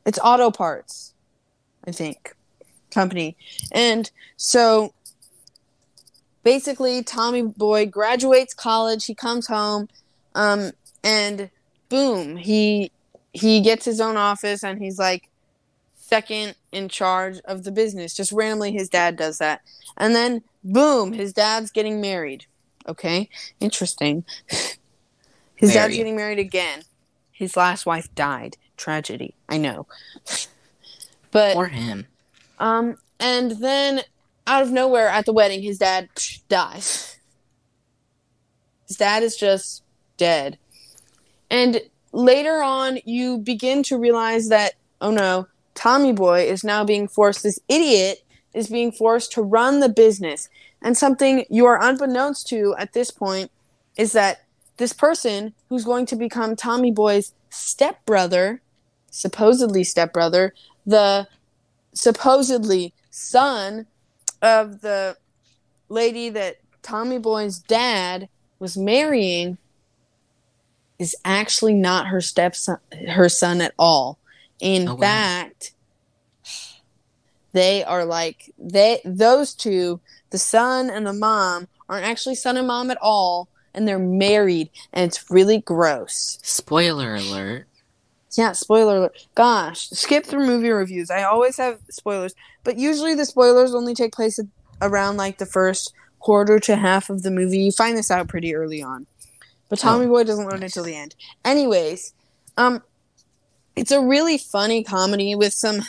It's 0.05 0.19
auto 0.23 0.51
parts, 0.51 1.13
I 1.87 1.91
think. 1.91 2.35
Company. 2.91 3.35
And 3.71 4.09
so 4.37 4.93
basically 6.43 7.03
Tommy 7.03 7.41
Boy 7.41 7.87
graduates 7.87 8.53
college, 8.53 9.05
he 9.05 9.15
comes 9.15 9.47
home, 9.47 9.89
um, 10.35 10.71
and 11.03 11.49
boom, 11.89 12.37
he 12.37 12.91
he 13.33 13.59
gets 13.59 13.83
his 13.83 13.99
own 13.99 14.15
office 14.15 14.63
and 14.63 14.81
he's 14.81 14.97
like 14.97 15.29
second 16.07 16.55
in 16.71 16.87
charge 16.87 17.39
of 17.45 17.63
the 17.63 17.71
business. 17.71 18.13
Just 18.13 18.31
randomly 18.31 18.71
his 18.71 18.89
dad 18.89 19.15
does 19.15 19.39
that. 19.39 19.61
And 19.97 20.15
then 20.15 20.43
boom, 20.63 21.13
his 21.13 21.33
dad's 21.33 21.71
getting 21.71 21.99
married. 21.99 22.45
Okay? 22.87 23.29
Interesting. 23.59 24.23
his 25.55 25.73
dad's 25.73 25.95
getting 25.95 26.15
married 26.15 26.39
again. 26.39 26.83
His 27.31 27.57
last 27.57 27.85
wife 27.85 28.13
died. 28.13 28.57
Tragedy. 28.77 29.33
I 29.49 29.57
know. 29.57 29.87
but 31.31 31.55
Or 31.55 31.67
him. 31.67 32.05
um, 32.59 32.97
and 33.19 33.51
then 33.51 34.01
out 34.45 34.61
of 34.61 34.71
nowhere 34.71 35.07
at 35.07 35.25
the 35.25 35.33
wedding, 35.33 35.63
his 35.63 35.79
dad 35.79 36.09
psh, 36.15 36.41
dies. 36.49 37.17
His 38.87 38.97
dad 38.97 39.23
is 39.23 39.35
just 39.35 39.81
dead. 40.17 40.59
And 41.49 41.81
later 42.11 42.61
on, 42.61 42.99
you 43.05 43.39
begin 43.39 43.81
to 43.83 43.97
realize 43.97 44.49
that, 44.49 44.73
oh 45.01 45.09
no, 45.09 45.47
Tommy 45.75 46.13
Boy 46.13 46.41
is 46.43 46.63
now 46.63 46.83
being 46.83 47.07
forced, 47.07 47.43
this 47.43 47.59
idiot 47.69 48.23
is 48.53 48.69
being 48.69 48.91
forced 48.91 49.31
to 49.33 49.41
run 49.41 49.81
the 49.81 49.89
business. 49.89 50.49
And 50.81 50.97
something 50.97 51.45
you 51.49 51.65
are 51.65 51.81
unbeknownst 51.81 52.47
to 52.47 52.75
at 52.79 52.93
this 52.93 53.11
point 53.11 53.51
is 53.97 54.13
that 54.13 54.45
this 54.77 54.93
person 54.93 55.53
who's 55.69 55.85
going 55.85 56.05
to 56.07 56.15
become 56.15 56.55
Tommy 56.55 56.91
Boy's 56.91 57.33
stepbrother, 57.49 58.61
supposedly 59.09 59.83
stepbrother, 59.83 60.53
the 60.85 61.27
supposedly 61.93 62.93
son 63.09 63.87
of 64.41 64.81
the 64.81 65.17
lady 65.89 66.29
that 66.29 66.57
Tommy 66.81 67.17
Boy's 67.17 67.59
dad 67.59 68.29
was 68.59 68.77
marrying 68.77 69.57
is 70.99 71.15
actually 71.25 71.73
not 71.73 72.07
her 72.07 72.21
stepson 72.21 72.77
her 73.09 73.27
son 73.27 73.61
at 73.61 73.73
all. 73.77 74.17
In 74.59 74.87
Oh, 74.87 74.93
wow. 74.95 74.99
fact, 75.01 75.73
they 77.53 77.83
are 77.83 78.05
like 78.05 78.53
they 78.57 79.01
those 79.05 79.53
two, 79.53 80.01
the 80.31 80.37
son 80.37 80.89
and 80.89 81.05
the 81.05 81.13
mom, 81.13 81.67
aren't 81.87 82.05
actually 82.05 82.35
son 82.35 82.57
and 82.57 82.67
mom 82.67 82.91
at 82.91 82.97
all, 83.01 83.47
and 83.73 83.87
they're 83.87 83.99
married, 83.99 84.69
and 84.93 85.05
it's 85.09 85.29
really 85.29 85.59
gross. 85.59 86.39
Spoiler 86.43 87.15
alert. 87.15 87.67
Yeah, 88.37 88.51
spoiler 88.51 88.97
alert. 88.97 89.27
Gosh, 89.35 89.89
skip 89.91 90.25
through 90.25 90.45
movie 90.45 90.69
reviews. 90.69 91.09
I 91.09 91.23
always 91.23 91.55
have 91.57 91.79
spoilers, 91.89 92.33
but 92.63 92.77
usually 92.77 93.13
the 93.15 93.25
spoilers 93.25 93.73
only 93.73 93.93
take 93.93 94.13
place 94.13 94.37
at, 94.39 94.45
around 94.81 95.15
like 95.17 95.37
the 95.37 95.45
first 95.45 95.93
quarter 96.19 96.59
to 96.59 96.75
half 96.75 97.09
of 97.09 97.23
the 97.23 97.31
movie. 97.31 97.59
You 97.59 97.71
find 97.71 97.97
this 97.97 98.11
out 98.11 98.27
pretty 98.27 98.53
early 98.55 98.81
on. 98.83 99.07
But 99.69 99.79
Tommy 99.79 100.05
Oh, 100.05 100.09
Boy 100.09 100.23
doesn't 100.25 100.45
learn 100.45 100.57
it 100.57 100.61
nice. 100.61 100.73
till 100.73 100.83
the 100.83 100.95
end. 100.95 101.15
Anyways, 101.45 102.13
um 102.57 102.83
it's 103.75 103.91
a 103.91 104.01
really 104.01 104.37
funny 104.37 104.83
comedy 104.83 105.35
with 105.35 105.53
some 105.53 105.81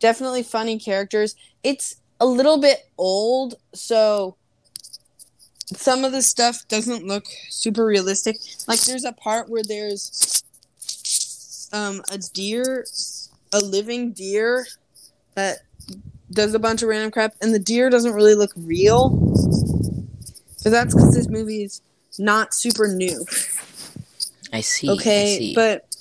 definitely 0.00 0.42
funny 0.42 0.78
characters. 0.78 1.34
It's 1.62 1.96
a 2.20 2.26
little 2.26 2.58
bit 2.58 2.88
old, 2.98 3.54
so 3.72 4.36
some 5.74 6.04
of 6.04 6.12
the 6.12 6.22
stuff 6.22 6.66
doesn't 6.68 7.06
look 7.06 7.24
super 7.48 7.84
realistic. 7.84 8.36
Like 8.68 8.80
there's 8.82 9.04
a 9.04 9.12
part 9.12 9.48
where 9.48 9.62
there's 9.62 10.42
um 11.72 12.02
a 12.10 12.18
deer, 12.18 12.86
a 13.52 13.58
living 13.60 14.12
deer 14.12 14.66
that 15.34 15.58
does 16.30 16.54
a 16.54 16.58
bunch 16.58 16.82
of 16.82 16.88
random 16.88 17.10
crap, 17.10 17.34
and 17.40 17.54
the 17.54 17.58
deer 17.58 17.90
doesn't 17.90 18.12
really 18.12 18.34
look 18.34 18.52
real. 18.56 19.10
But 20.62 20.70
that's 20.70 20.94
because 20.94 21.14
this 21.14 21.28
movie 21.28 21.64
is 21.64 21.82
not 22.18 22.54
super 22.54 22.88
new. 22.88 23.24
I 24.52 24.60
see. 24.60 24.88
I 24.88 24.92
Okay, 24.92 25.38
see. 25.38 25.54
but 25.54 25.93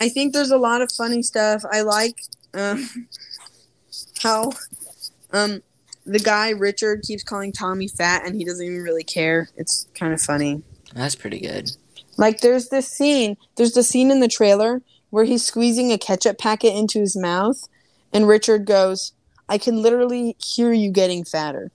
I 0.00 0.08
think 0.08 0.32
there's 0.32 0.50
a 0.50 0.58
lot 0.58 0.82
of 0.82 0.90
funny 0.92 1.22
stuff. 1.22 1.62
I 1.70 1.82
like 1.82 2.20
um, 2.52 3.08
how 4.22 4.52
um, 5.32 5.62
the 6.06 6.18
guy 6.18 6.50
Richard 6.50 7.02
keeps 7.02 7.22
calling 7.22 7.52
Tommy 7.52 7.88
fat, 7.88 8.26
and 8.26 8.36
he 8.36 8.44
doesn't 8.44 8.64
even 8.64 8.82
really 8.82 9.04
care. 9.04 9.48
It's 9.56 9.86
kind 9.94 10.12
of 10.12 10.20
funny. 10.20 10.62
That's 10.94 11.14
pretty 11.14 11.40
good. 11.40 11.70
Like 12.16 12.40
there's 12.40 12.68
this 12.68 12.88
scene. 12.88 13.36
There's 13.56 13.72
the 13.72 13.82
scene 13.82 14.10
in 14.10 14.20
the 14.20 14.28
trailer 14.28 14.82
where 15.10 15.24
he's 15.24 15.44
squeezing 15.44 15.92
a 15.92 15.98
ketchup 15.98 16.38
packet 16.38 16.74
into 16.74 17.00
his 17.00 17.16
mouth, 17.16 17.68
and 18.12 18.28
Richard 18.28 18.64
goes, 18.64 19.12
"I 19.48 19.58
can 19.58 19.82
literally 19.82 20.36
hear 20.38 20.72
you 20.72 20.90
getting 20.90 21.24
fatter." 21.24 21.70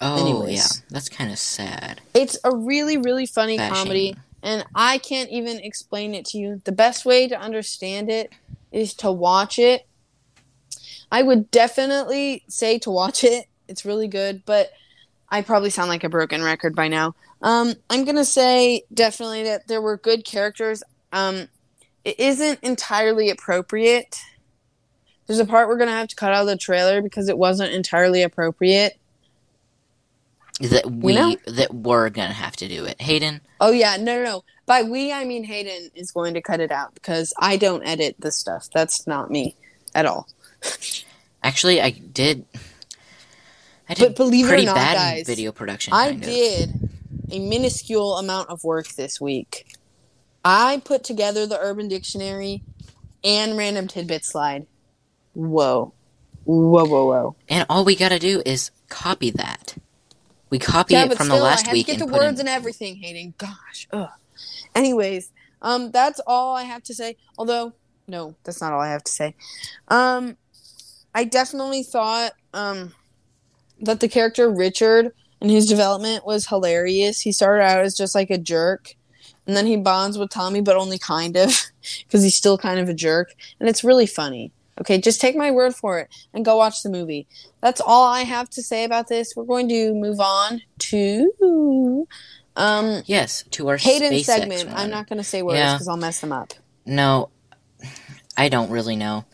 Oh 0.00 0.20
Anyways. 0.20 0.56
yeah, 0.56 0.86
that's 0.90 1.08
kind 1.08 1.30
of 1.30 1.38
sad. 1.38 2.00
It's 2.14 2.36
a 2.42 2.54
really, 2.54 2.96
really 2.96 3.26
funny 3.26 3.56
Fat 3.56 3.72
comedy. 3.72 4.16
And 4.44 4.62
I 4.74 4.98
can't 4.98 5.30
even 5.30 5.58
explain 5.58 6.14
it 6.14 6.26
to 6.26 6.38
you. 6.38 6.60
The 6.64 6.72
best 6.72 7.06
way 7.06 7.26
to 7.26 7.40
understand 7.40 8.10
it 8.10 8.30
is 8.70 8.92
to 8.96 9.10
watch 9.10 9.58
it. 9.58 9.86
I 11.10 11.22
would 11.22 11.50
definitely 11.50 12.44
say 12.46 12.78
to 12.80 12.90
watch 12.90 13.24
it. 13.24 13.46
It's 13.68 13.86
really 13.86 14.06
good, 14.06 14.42
but 14.44 14.70
I 15.30 15.40
probably 15.40 15.70
sound 15.70 15.88
like 15.88 16.04
a 16.04 16.10
broken 16.10 16.42
record 16.42 16.76
by 16.76 16.88
now. 16.88 17.14
Um, 17.40 17.72
I'm 17.88 18.04
gonna 18.04 18.24
say 18.24 18.84
definitely 18.92 19.44
that 19.44 19.66
there 19.66 19.80
were 19.80 19.96
good 19.96 20.26
characters. 20.26 20.82
Um, 21.10 21.48
it 22.04 22.20
isn't 22.20 22.60
entirely 22.62 23.30
appropriate. 23.30 24.20
There's 25.26 25.38
a 25.38 25.46
part 25.46 25.68
we're 25.68 25.78
gonna 25.78 25.92
have 25.92 26.08
to 26.08 26.16
cut 26.16 26.34
out 26.34 26.42
of 26.42 26.48
the 26.48 26.58
trailer 26.58 27.00
because 27.00 27.30
it 27.30 27.38
wasn't 27.38 27.72
entirely 27.72 28.22
appropriate. 28.22 28.98
That 30.60 30.86
we 30.88 31.14
know? 31.14 31.36
that 31.46 31.74
we're 31.74 32.10
gonna 32.10 32.32
have 32.32 32.54
to 32.56 32.68
do 32.68 32.84
it. 32.84 33.00
Hayden, 33.00 33.40
Oh 33.60 33.72
yeah, 33.72 33.96
no, 33.96 34.18
no, 34.18 34.24
no. 34.24 34.44
By 34.66 34.82
we, 34.82 35.12
I 35.12 35.24
mean 35.24 35.44
Hayden 35.44 35.90
is 35.94 36.12
going 36.12 36.34
to 36.34 36.40
cut 36.40 36.60
it 36.60 36.70
out 36.70 36.94
because 36.94 37.32
I 37.38 37.56
don't 37.56 37.82
edit 37.84 38.16
this 38.18 38.36
stuff. 38.36 38.68
That's 38.72 39.06
not 39.06 39.30
me 39.30 39.56
at 39.94 40.06
all. 40.06 40.28
actually, 41.42 41.80
I 41.80 41.90
did. 41.90 42.44
I 43.88 43.94
did 43.94 44.00
But 44.10 44.16
believe 44.16 44.48
it 44.50 44.60
or 44.60 44.64
not, 44.64 44.74
bad 44.76 44.94
guys, 44.96 45.26
video 45.26 45.50
production. 45.52 45.92
I 45.92 46.08
of. 46.08 46.20
did 46.20 46.88
a 47.30 47.38
minuscule 47.38 48.16
amount 48.18 48.48
of 48.50 48.62
work 48.64 48.88
this 48.94 49.20
week. 49.20 49.76
I 50.44 50.80
put 50.84 51.04
together 51.04 51.46
the 51.46 51.58
Urban 51.58 51.88
Dictionary 51.88 52.62
and 53.24 53.56
Random 53.56 53.88
Tidbit 53.88 54.24
Slide. 54.24 54.66
Whoa, 55.32 55.92
whoa, 56.44 56.84
whoa, 56.84 57.06
whoa! 57.06 57.36
and 57.48 57.66
all 57.68 57.84
we 57.84 57.96
gotta 57.96 58.18
do 58.18 58.42
is 58.46 58.70
copy 58.88 59.30
that. 59.32 59.63
We 60.54 60.60
copy 60.60 60.94
yeah, 60.94 61.06
it 61.06 61.16
from 61.16 61.26
still, 61.26 61.38
the 61.38 61.42
last 61.42 61.66
I 61.66 61.72
week 61.72 61.86
to 61.86 61.96
get 61.96 61.98
the 61.98 62.06
words 62.06 62.38
in. 62.38 62.46
and 62.46 62.48
everything. 62.48 62.94
Hayden, 62.94 63.34
gosh, 63.38 63.88
ugh. 63.92 64.08
Anyways, 64.72 65.32
um, 65.60 65.90
that's 65.90 66.20
all 66.28 66.54
I 66.54 66.62
have 66.62 66.84
to 66.84 66.94
say. 66.94 67.16
Although, 67.36 67.72
no, 68.06 68.36
that's 68.44 68.60
not 68.60 68.72
all 68.72 68.80
I 68.80 68.90
have 68.90 69.02
to 69.02 69.10
say. 69.10 69.34
Um, 69.88 70.36
I 71.12 71.24
definitely 71.24 71.82
thought 71.82 72.34
um 72.52 72.94
that 73.80 73.98
the 73.98 74.06
character 74.06 74.48
Richard 74.48 75.12
and 75.40 75.50
his 75.50 75.68
development 75.68 76.24
was 76.24 76.46
hilarious. 76.46 77.22
He 77.22 77.32
started 77.32 77.64
out 77.64 77.80
as 77.80 77.96
just 77.96 78.14
like 78.14 78.30
a 78.30 78.38
jerk, 78.38 78.94
and 79.48 79.56
then 79.56 79.66
he 79.66 79.76
bonds 79.76 80.18
with 80.18 80.30
Tommy, 80.30 80.60
but 80.60 80.76
only 80.76 81.00
kind 81.00 81.36
of, 81.36 81.50
because 82.06 82.22
he's 82.22 82.36
still 82.36 82.58
kind 82.58 82.78
of 82.78 82.88
a 82.88 82.94
jerk, 82.94 83.34
and 83.58 83.68
it's 83.68 83.82
really 83.82 84.06
funny. 84.06 84.52
Okay, 84.80 84.98
just 84.98 85.20
take 85.20 85.36
my 85.36 85.50
word 85.52 85.74
for 85.74 85.98
it 86.00 86.08
and 86.32 86.44
go 86.44 86.56
watch 86.56 86.82
the 86.82 86.90
movie. 86.90 87.26
That's 87.60 87.80
all 87.80 88.04
I 88.04 88.22
have 88.22 88.50
to 88.50 88.62
say 88.62 88.84
about 88.84 89.08
this. 89.08 89.34
We're 89.36 89.44
going 89.44 89.68
to 89.68 89.94
move 89.94 90.18
on 90.20 90.62
to 90.78 92.06
um 92.56 93.02
Yes, 93.06 93.44
to 93.52 93.68
our 93.68 93.76
Hayden 93.76 94.12
SpaceX 94.12 94.24
segment. 94.24 94.66
one. 94.70 94.76
I'm 94.76 94.90
not 94.90 95.08
going 95.08 95.18
to 95.18 95.24
say 95.24 95.42
words 95.42 95.58
Yeah. 95.58 95.74
because 95.74 95.88
I'll 95.88 95.96
mess 95.96 96.20
them 96.20 96.32
up. 96.32 96.54
No, 96.86 97.30
I 98.36 98.48
don't 98.48 98.70
really 98.70 98.96
know. 98.96 99.24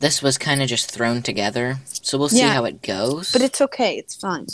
This 0.00 0.22
was 0.22 0.38
kind 0.38 0.62
of 0.62 0.68
just 0.68 0.90
thrown 0.90 1.22
together, 1.22 1.78
so 1.84 2.16
we'll 2.18 2.28
see 2.28 2.38
Yeah. 2.40 2.54
how 2.54 2.64
it 2.64 2.82
goes. 2.82 3.32
But 3.32 3.42
it's 3.42 3.60
okay. 3.60 3.96
It's 3.98 4.14
fine. 4.16 4.46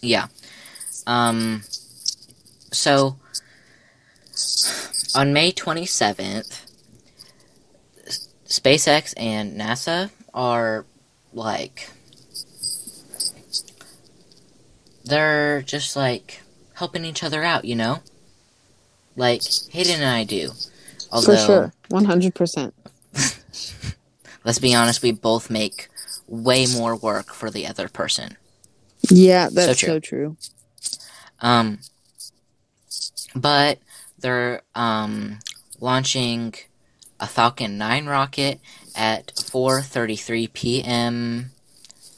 Yeah. 0.00 0.28
Um. 1.06 1.62
So 2.72 3.16
on 5.14 5.32
May 5.32 5.50
27th, 5.52 6.60
S- 6.60 6.67
SpaceX 8.48 9.14
and 9.16 9.58
NASA 9.58 10.10
are 10.32 10.86
like 11.32 11.90
they're 15.04 15.62
just 15.62 15.96
like 15.96 16.42
helping 16.74 17.04
each 17.04 17.22
other 17.22 17.42
out, 17.42 17.64
you 17.64 17.74
know? 17.74 18.00
Like 19.16 19.42
Hayden 19.70 19.96
and 19.96 20.04
I 20.04 20.24
do. 20.24 20.50
Although 21.10 21.36
For 21.36 21.38
sure. 21.38 21.72
100%. 21.90 22.72
let's 24.44 24.58
be 24.58 24.74
honest, 24.74 25.02
we 25.02 25.12
both 25.12 25.50
make 25.50 25.88
way 26.26 26.66
more 26.66 26.94
work 26.94 27.32
for 27.32 27.50
the 27.50 27.66
other 27.66 27.88
person. 27.88 28.36
Yeah, 29.10 29.48
that's 29.52 29.78
true. 29.78 29.86
so 29.88 30.00
true. 30.00 30.36
Um, 31.40 31.78
but 33.34 33.78
they're 34.18 34.62
um, 34.74 35.38
launching 35.80 36.54
a 37.20 37.26
Falcon 37.26 37.78
9 37.78 38.06
rocket 38.06 38.60
at 38.96 39.28
4:33 39.34 40.52
p.m. 40.52 41.50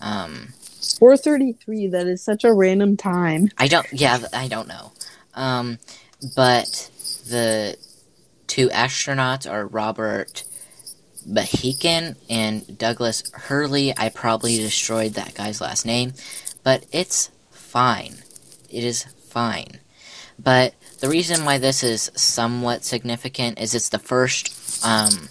Um, 0.00 0.54
433. 0.98 1.88
That 1.88 2.06
is 2.06 2.22
such 2.22 2.44
a 2.44 2.52
random 2.52 2.96
time. 2.96 3.50
I 3.58 3.68
don't. 3.68 3.86
Yeah, 3.92 4.18
I 4.32 4.48
don't 4.48 4.68
know. 4.68 4.92
Um, 5.34 5.78
but 6.36 6.90
the 7.28 7.76
two 8.46 8.68
astronauts 8.68 9.50
are 9.50 9.66
Robert 9.66 10.44
Bahikin 11.28 12.16
and 12.28 12.78
Douglas 12.78 13.30
Hurley. 13.32 13.94
I 13.96 14.08
probably 14.08 14.56
destroyed 14.58 15.14
that 15.14 15.34
guy's 15.34 15.60
last 15.60 15.86
name, 15.86 16.14
but 16.64 16.86
it's 16.92 17.30
fine. 17.50 18.16
It 18.70 18.84
is 18.84 19.04
fine. 19.04 19.80
But 20.38 20.74
the 21.00 21.08
reason 21.08 21.44
why 21.44 21.58
this 21.58 21.82
is 21.82 22.10
somewhat 22.14 22.84
significant 22.84 23.58
is 23.58 23.74
it's 23.74 23.90
the 23.90 23.98
first 23.98 24.48
um, 24.84 25.28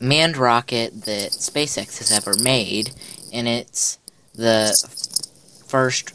manned 0.00 0.36
rocket 0.36 1.04
that 1.04 1.30
SpaceX 1.32 1.98
has 1.98 2.12
ever 2.12 2.34
made, 2.42 2.90
and 3.32 3.48
it's 3.48 3.98
the 4.34 4.76
first 5.66 6.14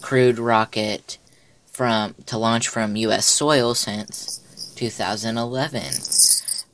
crewed 0.00 0.38
rocket 0.38 1.18
from 1.66 2.14
to 2.26 2.36
launch 2.38 2.68
from 2.68 2.96
U.S. 2.96 3.26
soil 3.26 3.74
since 3.74 4.74
2011. 4.76 5.82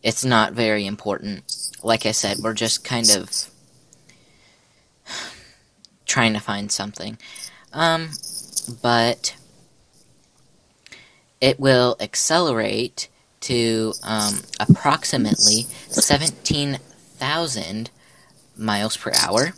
It's 0.02 0.24
not 0.24 0.52
very 0.52 0.86
important. 0.86 1.44
Like 1.82 2.06
I 2.06 2.12
said, 2.12 2.38
we're 2.42 2.54
just 2.54 2.84
kind 2.84 3.10
of 3.10 3.50
trying 6.06 6.32
to 6.32 6.40
find 6.40 6.72
something. 6.72 7.18
Um, 7.72 8.10
but 8.82 9.36
it 11.40 11.60
will 11.60 11.96
accelerate 12.00 13.08
to 13.40 13.92
um, 14.02 14.40
approximately 14.60 15.66
17,000 15.88 17.90
miles 18.56 18.96
per 18.96 19.12
hour 19.22 19.52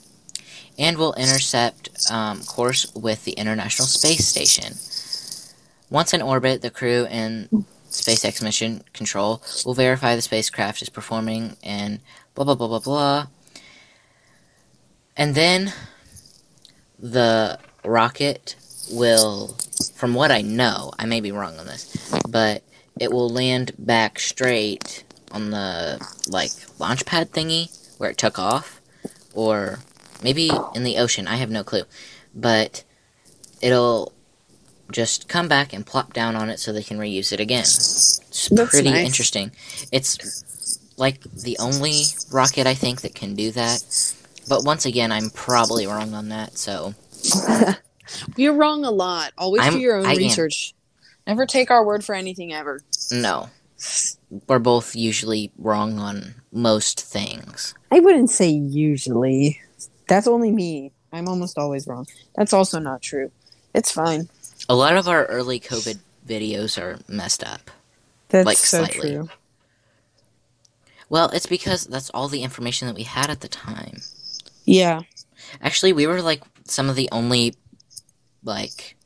and 0.78 0.96
will 0.96 1.14
intercept 1.14 1.90
um, 2.10 2.40
course 2.42 2.92
with 2.94 3.24
the 3.24 3.32
International 3.32 3.86
Space 3.86 4.26
Station. 4.26 4.74
Once 5.90 6.14
in 6.14 6.22
orbit, 6.22 6.62
the 6.62 6.70
crew 6.70 7.06
and 7.10 7.48
SpaceX 7.90 8.42
mission 8.42 8.82
control 8.92 9.42
will 9.66 9.74
verify 9.74 10.14
the 10.14 10.22
spacecraft 10.22 10.80
is 10.80 10.88
performing 10.88 11.56
and 11.62 12.00
blah 12.34 12.44
blah 12.44 12.54
blah 12.54 12.68
blah 12.68 12.78
blah. 12.78 13.26
And 15.16 15.34
then 15.34 15.72
the 16.98 17.58
rocket 17.84 18.56
will, 18.92 19.56
from 19.94 20.14
what 20.14 20.30
I 20.30 20.42
know, 20.42 20.92
I 20.98 21.06
may 21.06 21.20
be 21.20 21.32
wrong 21.32 21.58
on 21.58 21.66
this, 21.66 22.12
but 22.28 22.62
it 22.98 23.12
will 23.12 23.28
land 23.28 23.72
back 23.78 24.18
straight 24.18 25.04
on 25.32 25.50
the 25.50 26.04
like 26.28 26.50
launch 26.78 27.06
pad 27.06 27.30
thingy 27.32 27.70
where 27.98 28.10
it 28.10 28.18
took 28.18 28.38
off, 28.38 28.80
or 29.34 29.78
maybe 30.22 30.50
in 30.74 30.82
the 30.84 30.96
ocean. 30.98 31.28
I 31.28 31.36
have 31.36 31.50
no 31.50 31.62
clue, 31.62 31.84
but 32.34 32.82
it'll 33.62 34.12
just 34.90 35.28
come 35.28 35.46
back 35.46 35.72
and 35.72 35.86
plop 35.86 36.12
down 36.12 36.34
on 36.34 36.50
it 36.50 36.58
so 36.58 36.72
they 36.72 36.82
can 36.82 36.98
reuse 36.98 37.32
it 37.32 37.38
again. 37.40 37.60
It's 37.60 38.48
That's 38.50 38.70
pretty 38.70 38.90
nice. 38.90 39.06
interesting. 39.06 39.52
It's 39.92 40.78
like 40.96 41.22
the 41.22 41.56
only 41.60 42.02
rocket 42.32 42.66
I 42.66 42.74
think 42.74 43.02
that 43.02 43.14
can 43.14 43.34
do 43.34 43.50
that. 43.52 43.84
But 44.48 44.64
once 44.64 44.84
again, 44.86 45.12
I'm 45.12 45.30
probably 45.30 45.86
wrong 45.86 46.12
on 46.12 46.30
that, 46.30 46.58
so 46.58 46.94
You're 48.36 48.54
wrong 48.54 48.84
a 48.84 48.90
lot. 48.90 49.32
Always 49.38 49.62
I'm- 49.62 49.74
do 49.74 49.78
your 49.80 49.96
own 49.96 50.06
I 50.06 50.14
am. 50.14 50.18
Research. 51.26 51.36
Never 51.36 51.46
take 51.46 51.70
our 51.70 51.84
word 51.84 52.04
for 52.04 52.14
anything 52.14 52.52
ever. 52.52 52.80
No. 53.12 53.50
We're 54.46 54.58
both 54.58 54.94
usually 54.94 55.52
wrong 55.58 55.98
on 55.98 56.34
most 56.52 57.00
things. 57.00 57.74
I 57.90 58.00
wouldn't 58.00 58.30
say 58.30 58.50
usually. 58.50 59.60
That's 60.08 60.26
only 60.26 60.50
me. 60.50 60.92
I'm 61.12 61.28
almost 61.28 61.58
always 61.58 61.86
wrong. 61.86 62.06
That's 62.36 62.52
also 62.52 62.78
not 62.78 63.02
true. 63.02 63.30
It's 63.74 63.90
fine. 63.90 64.28
A 64.68 64.74
lot 64.74 64.96
of 64.96 65.08
our 65.08 65.24
early 65.26 65.58
COVID 65.60 65.98
videos 66.26 66.80
are 66.80 66.98
messed 67.08 67.42
up. 67.42 67.70
That's 68.28 68.46
Like, 68.46 68.58
so 68.58 68.84
slightly. 68.84 69.14
true. 69.14 69.28
Well, 71.08 71.30
it's 71.30 71.46
because 71.46 71.86
that's 71.86 72.10
all 72.10 72.28
the 72.28 72.42
information 72.44 72.86
that 72.86 72.94
we 72.94 73.02
had 73.02 73.30
at 73.30 73.40
the 73.40 73.48
time. 73.48 74.00
Yeah. 74.64 75.00
Actually, 75.60 75.92
we 75.92 76.06
were 76.06 76.22
like 76.22 76.42
some 76.64 76.88
of 76.88 76.94
the 76.94 77.08
only 77.10 77.54
like 78.44 78.96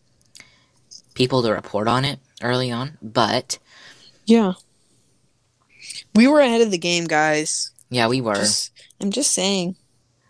people 1.15 1.43
to 1.43 1.53
report 1.53 1.89
on 1.89 2.05
it 2.05 2.19
early 2.43 2.71
on, 2.71 2.99
but 3.03 3.59
Yeah. 4.27 4.55
We 6.15 6.27
were 6.29 6.41
ahead 6.41 6.61
of 6.61 6.71
the 6.71 6.79
game, 6.79 7.07
guys. 7.07 7.71
yeah, 7.91 8.09
we 8.09 8.21
were. 8.21 8.35
Just, 8.35 8.73
I'm 9.01 9.11
just 9.11 9.33
saying. 9.33 9.77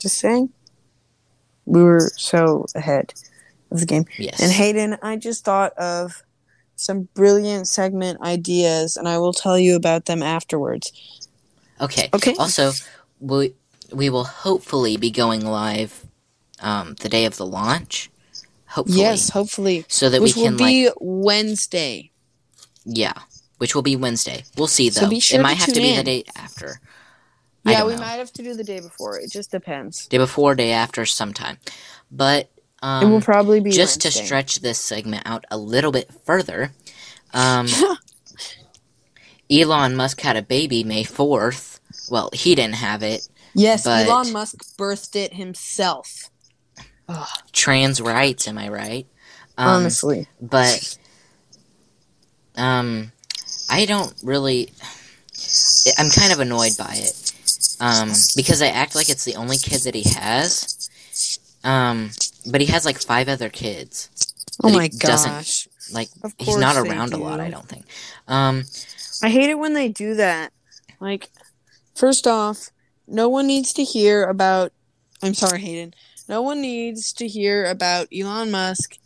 Just 0.00 0.18
saying. 0.18 0.50
We 1.66 1.82
were 1.82 2.10
so 2.16 2.66
ahead 2.74 3.14
of 3.70 3.80
the 3.80 3.86
game. 3.86 4.04
yes. 4.18 4.40
And 4.42 4.52
Hayden, 4.52 4.96
I 5.02 5.16
just 5.16 5.44
thought 5.44 5.72
of 5.74 6.22
some 6.76 7.08
brilliant 7.14 7.68
segment 7.68 8.20
ideas, 8.20 8.96
and 8.96 9.08
I 9.08 9.18
will 9.18 9.32
tell 9.32 9.58
you 9.58 9.76
about 9.76 10.06
them 10.06 10.22
afterwards. 10.22 10.92
okay. 11.80 12.08
Okay. 12.12 12.34
Also, 12.38 12.72
we 13.20 13.54
we 13.92 14.10
will 14.10 14.24
hopefully 14.24 14.96
be 14.96 15.10
going 15.10 15.44
live 15.46 16.04
um, 16.60 16.94
the 17.00 17.08
day 17.08 17.24
of 17.26 17.36
the 17.36 17.46
launch. 17.46 18.10
Hopefully. 18.74 18.98
Yes, 18.98 19.30
hopefully. 19.30 19.84
So 19.86 20.10
that 20.10 20.20
Which 20.20 20.34
we 20.34 20.42
can 20.42 20.52
will 20.54 20.58
be 20.58 20.86
like 20.86 20.94
Wednesday. 21.00 22.10
yeah, 22.84 23.12
which 23.58 23.72
will 23.72 23.82
be 23.82 23.94
Wednesday. 23.94 24.42
We'll 24.58 24.66
see 24.66 24.88
though. 24.88 25.02
So 25.02 25.08
be 25.08 25.20
sure 25.20 25.38
it 25.38 25.42
might 25.44 25.54
to 25.54 25.60
have 25.60 25.74
to 25.74 25.80
be 25.80 25.96
the 25.96 26.02
day 26.02 26.24
after. 26.36 26.80
Yeah, 27.64 27.84
we 27.84 27.92
know. 27.92 28.00
might 28.00 28.16
have 28.16 28.32
to 28.32 28.42
do 28.42 28.54
the 28.54 28.64
day 28.64 28.80
before. 28.80 29.18
It 29.20 29.30
just 29.30 29.52
depends. 29.52 30.08
Day 30.08 30.18
before, 30.18 30.56
day 30.56 30.72
after, 30.72 31.06
sometime. 31.06 31.58
But 32.10 32.50
it 32.82 33.06
will 33.06 33.16
um, 33.16 33.22
probably 33.22 33.60
be 33.60 33.70
just 33.70 34.00
to 34.02 34.10
stretch 34.10 34.60
this 34.60 34.80
segment 34.80 35.22
out 35.24 35.44
a 35.52 35.56
little 35.56 35.92
bit 35.92 36.10
further, 36.26 36.72
um, 37.32 37.68
Elon 39.50 39.94
Musk 39.94 40.20
had 40.20 40.36
a 40.36 40.42
baby 40.42 40.82
May 40.82 41.04
4th. 41.04 41.78
Well, 42.10 42.28
he 42.32 42.56
didn't 42.56 42.74
have 42.74 43.04
it. 43.04 43.28
Yes, 43.54 43.86
Elon 43.86 44.32
Musk 44.32 44.76
birthed 44.76 45.14
it 45.14 45.34
himself. 45.34 46.28
Trans 47.52 48.00
rights, 48.00 48.48
am 48.48 48.58
I 48.58 48.68
right? 48.68 49.06
Um, 49.58 49.68
honestly. 49.68 50.26
But, 50.40 50.96
um, 52.56 53.12
I 53.70 53.84
don't 53.86 54.12
really. 54.22 54.70
I'm 55.98 56.10
kind 56.10 56.32
of 56.32 56.40
annoyed 56.40 56.76
by 56.78 56.94
it. 56.94 57.32
Um, 57.80 58.08
because 58.36 58.62
I 58.62 58.68
act 58.68 58.94
like 58.94 59.10
it's 59.10 59.24
the 59.24 59.34
only 59.36 59.56
kid 59.56 59.82
that 59.82 59.94
he 59.94 60.04
has. 60.18 60.88
Um, 61.64 62.10
but 62.50 62.60
he 62.60 62.66
has 62.68 62.84
like 62.84 63.00
five 63.00 63.28
other 63.28 63.48
kids. 63.48 64.08
Oh 64.62 64.68
he 64.68 64.76
my 64.76 64.88
doesn't- 64.88 65.30
gosh. 65.30 65.68
Like, 65.92 66.08
he's 66.38 66.56
not 66.56 66.76
around 66.78 67.12
a 67.12 67.18
lot. 67.18 67.40
I 67.40 67.50
don't 67.50 67.68
think. 67.68 67.84
Um, 68.26 68.64
I 69.22 69.28
hate 69.28 69.50
it 69.50 69.58
when 69.58 69.74
they 69.74 69.88
do 69.90 70.14
that. 70.14 70.50
Like, 70.98 71.28
first 71.94 72.26
off, 72.26 72.70
no 73.06 73.28
one 73.28 73.46
needs 73.46 73.74
to 73.74 73.84
hear 73.84 74.24
about. 74.24 74.72
I'm 75.22 75.34
sorry, 75.34 75.60
Hayden. 75.60 75.92
No 76.28 76.42
one 76.42 76.60
needs 76.60 77.12
to 77.14 77.28
hear 77.28 77.64
about 77.66 78.08
Elon 78.16 78.50
Musk 78.50 78.98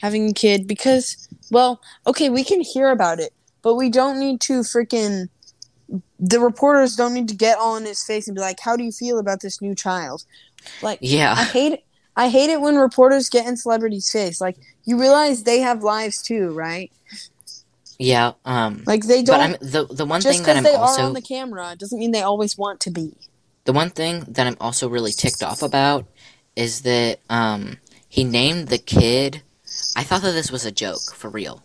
having 0.00 0.30
a 0.30 0.32
kid 0.32 0.66
because, 0.66 1.28
well, 1.50 1.80
okay, 2.06 2.28
we 2.28 2.44
can 2.44 2.60
hear 2.60 2.90
about 2.90 3.20
it, 3.20 3.32
but 3.62 3.74
we 3.74 3.90
don't 3.90 4.18
need 4.20 4.40
to 4.42 4.60
freaking. 4.60 5.28
The 6.20 6.40
reporters 6.40 6.96
don't 6.96 7.14
need 7.14 7.28
to 7.28 7.34
get 7.34 7.58
all 7.58 7.76
in 7.76 7.86
his 7.86 8.04
face 8.04 8.28
and 8.28 8.34
be 8.34 8.40
like, 8.40 8.60
"How 8.60 8.76
do 8.76 8.84
you 8.84 8.92
feel 8.92 9.18
about 9.18 9.40
this 9.40 9.62
new 9.62 9.74
child?" 9.74 10.24
Like, 10.82 10.98
yeah, 11.00 11.34
I 11.36 11.44
hate 11.44 11.72
it. 11.72 11.84
I 12.16 12.28
hate 12.28 12.50
it 12.50 12.60
when 12.60 12.76
reporters 12.76 13.28
get 13.30 13.46
in 13.46 13.56
celebrities' 13.56 14.10
face. 14.10 14.40
Like, 14.40 14.56
you 14.84 14.98
realize 15.00 15.44
they 15.44 15.60
have 15.60 15.82
lives 15.84 16.20
too, 16.20 16.50
right? 16.52 16.90
Yeah, 17.98 18.32
um, 18.44 18.82
Like, 18.86 19.04
they 19.04 19.22
don't. 19.22 19.40
I'm 19.40 19.52
the 19.60 19.86
the 19.90 20.04
one 20.04 20.20
just 20.20 20.38
thing 20.38 20.46
that 20.46 20.54
because 20.54 20.56
I'm 20.58 20.64
they 20.64 20.74
also 20.74 21.02
are 21.02 21.06
on 21.06 21.14
the 21.14 21.22
camera 21.22 21.74
doesn't 21.76 21.98
mean 21.98 22.12
they 22.12 22.22
always 22.22 22.56
want 22.58 22.80
to 22.80 22.90
be. 22.90 23.14
the 23.64 23.72
one 23.72 23.90
thing 23.90 24.24
that 24.28 24.46
I'm 24.46 24.56
also 24.60 24.88
really 24.88 25.12
ticked 25.12 25.42
off 25.42 25.62
about 25.62 26.06
is 26.58 26.82
that 26.82 27.20
um 27.30 27.78
he 28.08 28.24
named 28.24 28.68
the 28.68 28.78
kid. 28.78 29.42
I 29.96 30.02
thought 30.02 30.22
that 30.22 30.32
this 30.32 30.50
was 30.50 30.64
a 30.64 30.72
joke 30.72 31.14
for 31.14 31.30
real, 31.30 31.62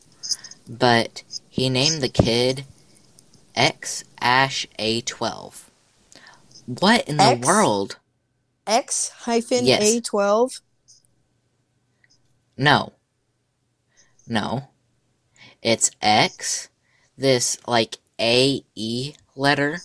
but 0.70 1.24
he 1.50 1.68
named 1.68 2.02
the 2.02 2.10
kid 2.10 2.66
X 3.56 4.04
Ash 4.22 4.68
A 4.78 5.02
twelve. 5.02 5.70
What 6.68 7.10
in 7.10 7.18
the 7.18 7.42
world? 7.44 7.98
X 8.68 9.10
hyphen 9.10 9.66
Yes. 9.66 9.84
A 9.84 10.00
twelve. 10.00 10.62
No, 12.56 12.94
no, 14.28 14.70
it's 15.64 15.90
X. 16.02 16.70
This 17.18 17.58
like 17.68 17.98
A 18.20 18.64
E 18.76 19.14
letter 19.36 19.80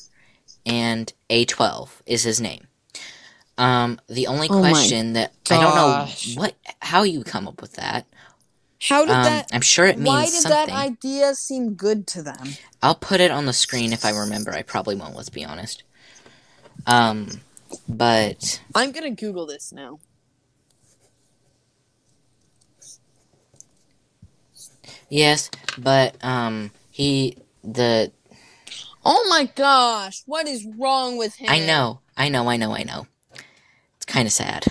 and 0.67 1.11
A 1.31 1.47
twelve 1.47 2.03
is 2.05 2.25
his 2.25 2.41
name. 2.43 2.68
Um, 3.59 4.01
the 4.09 4.29
only 4.29 4.49
Oh 4.49 4.61
question 4.61 5.15
that 5.15 5.33
I 5.51 5.61
don't 5.61 5.75
know 5.75 6.09
what 6.41 6.55
how 6.81 7.03
you 7.03 7.25
come 7.25 7.49
up 7.49 7.61
with 7.61 7.73
that. 7.75 8.07
How 8.81 9.05
did 9.05 9.11
Um, 9.11 9.25
that? 9.25 9.49
I'm 9.53 9.61
sure 9.61 9.85
it 9.85 9.99
means 9.99 10.07
something. 10.07 10.15
Why 10.15 10.25
did 10.27 10.33
something. 10.35 10.67
that 10.67 10.71
idea 10.71 11.35
seem 11.35 11.75
good 11.75 12.07
to 12.09 12.23
them? 12.23 12.55
I'll 12.81 12.95
put 12.95 13.21
it 13.21 13.33
on 13.33 13.47
the 13.47 13.53
screen 13.53 13.93
if 13.93 14.05
I 14.05 14.11
remember. 14.11 14.53
I 14.55 14.63
probably 14.63 14.95
won't. 14.95 15.17
Let's 15.17 15.29
be 15.29 15.45
honest. 15.45 15.83
Um, 16.87 17.41
but 17.89 18.63
I'm 18.77 18.93
gonna 18.93 19.11
Google 19.11 19.47
this 19.47 19.73
now. 19.73 19.99
yes, 25.11 25.51
but 25.77 26.15
um, 26.25 26.71
he 26.91 27.37
the 27.65 28.13
Oh 29.05 29.27
my 29.29 29.51
gosh! 29.55 30.23
What 30.27 30.47
is 30.47 30.65
wrong 30.65 31.17
with 31.17 31.35
him? 31.35 31.49
I 31.51 31.61
know, 31.61 32.01
I 32.17 32.29
know, 32.29 32.49
I 32.49 32.57
know, 32.57 32.73
I 32.75 32.83
know. 32.85 33.07
Kind 34.09 34.27
of 34.27 34.33
sad. 34.33 34.65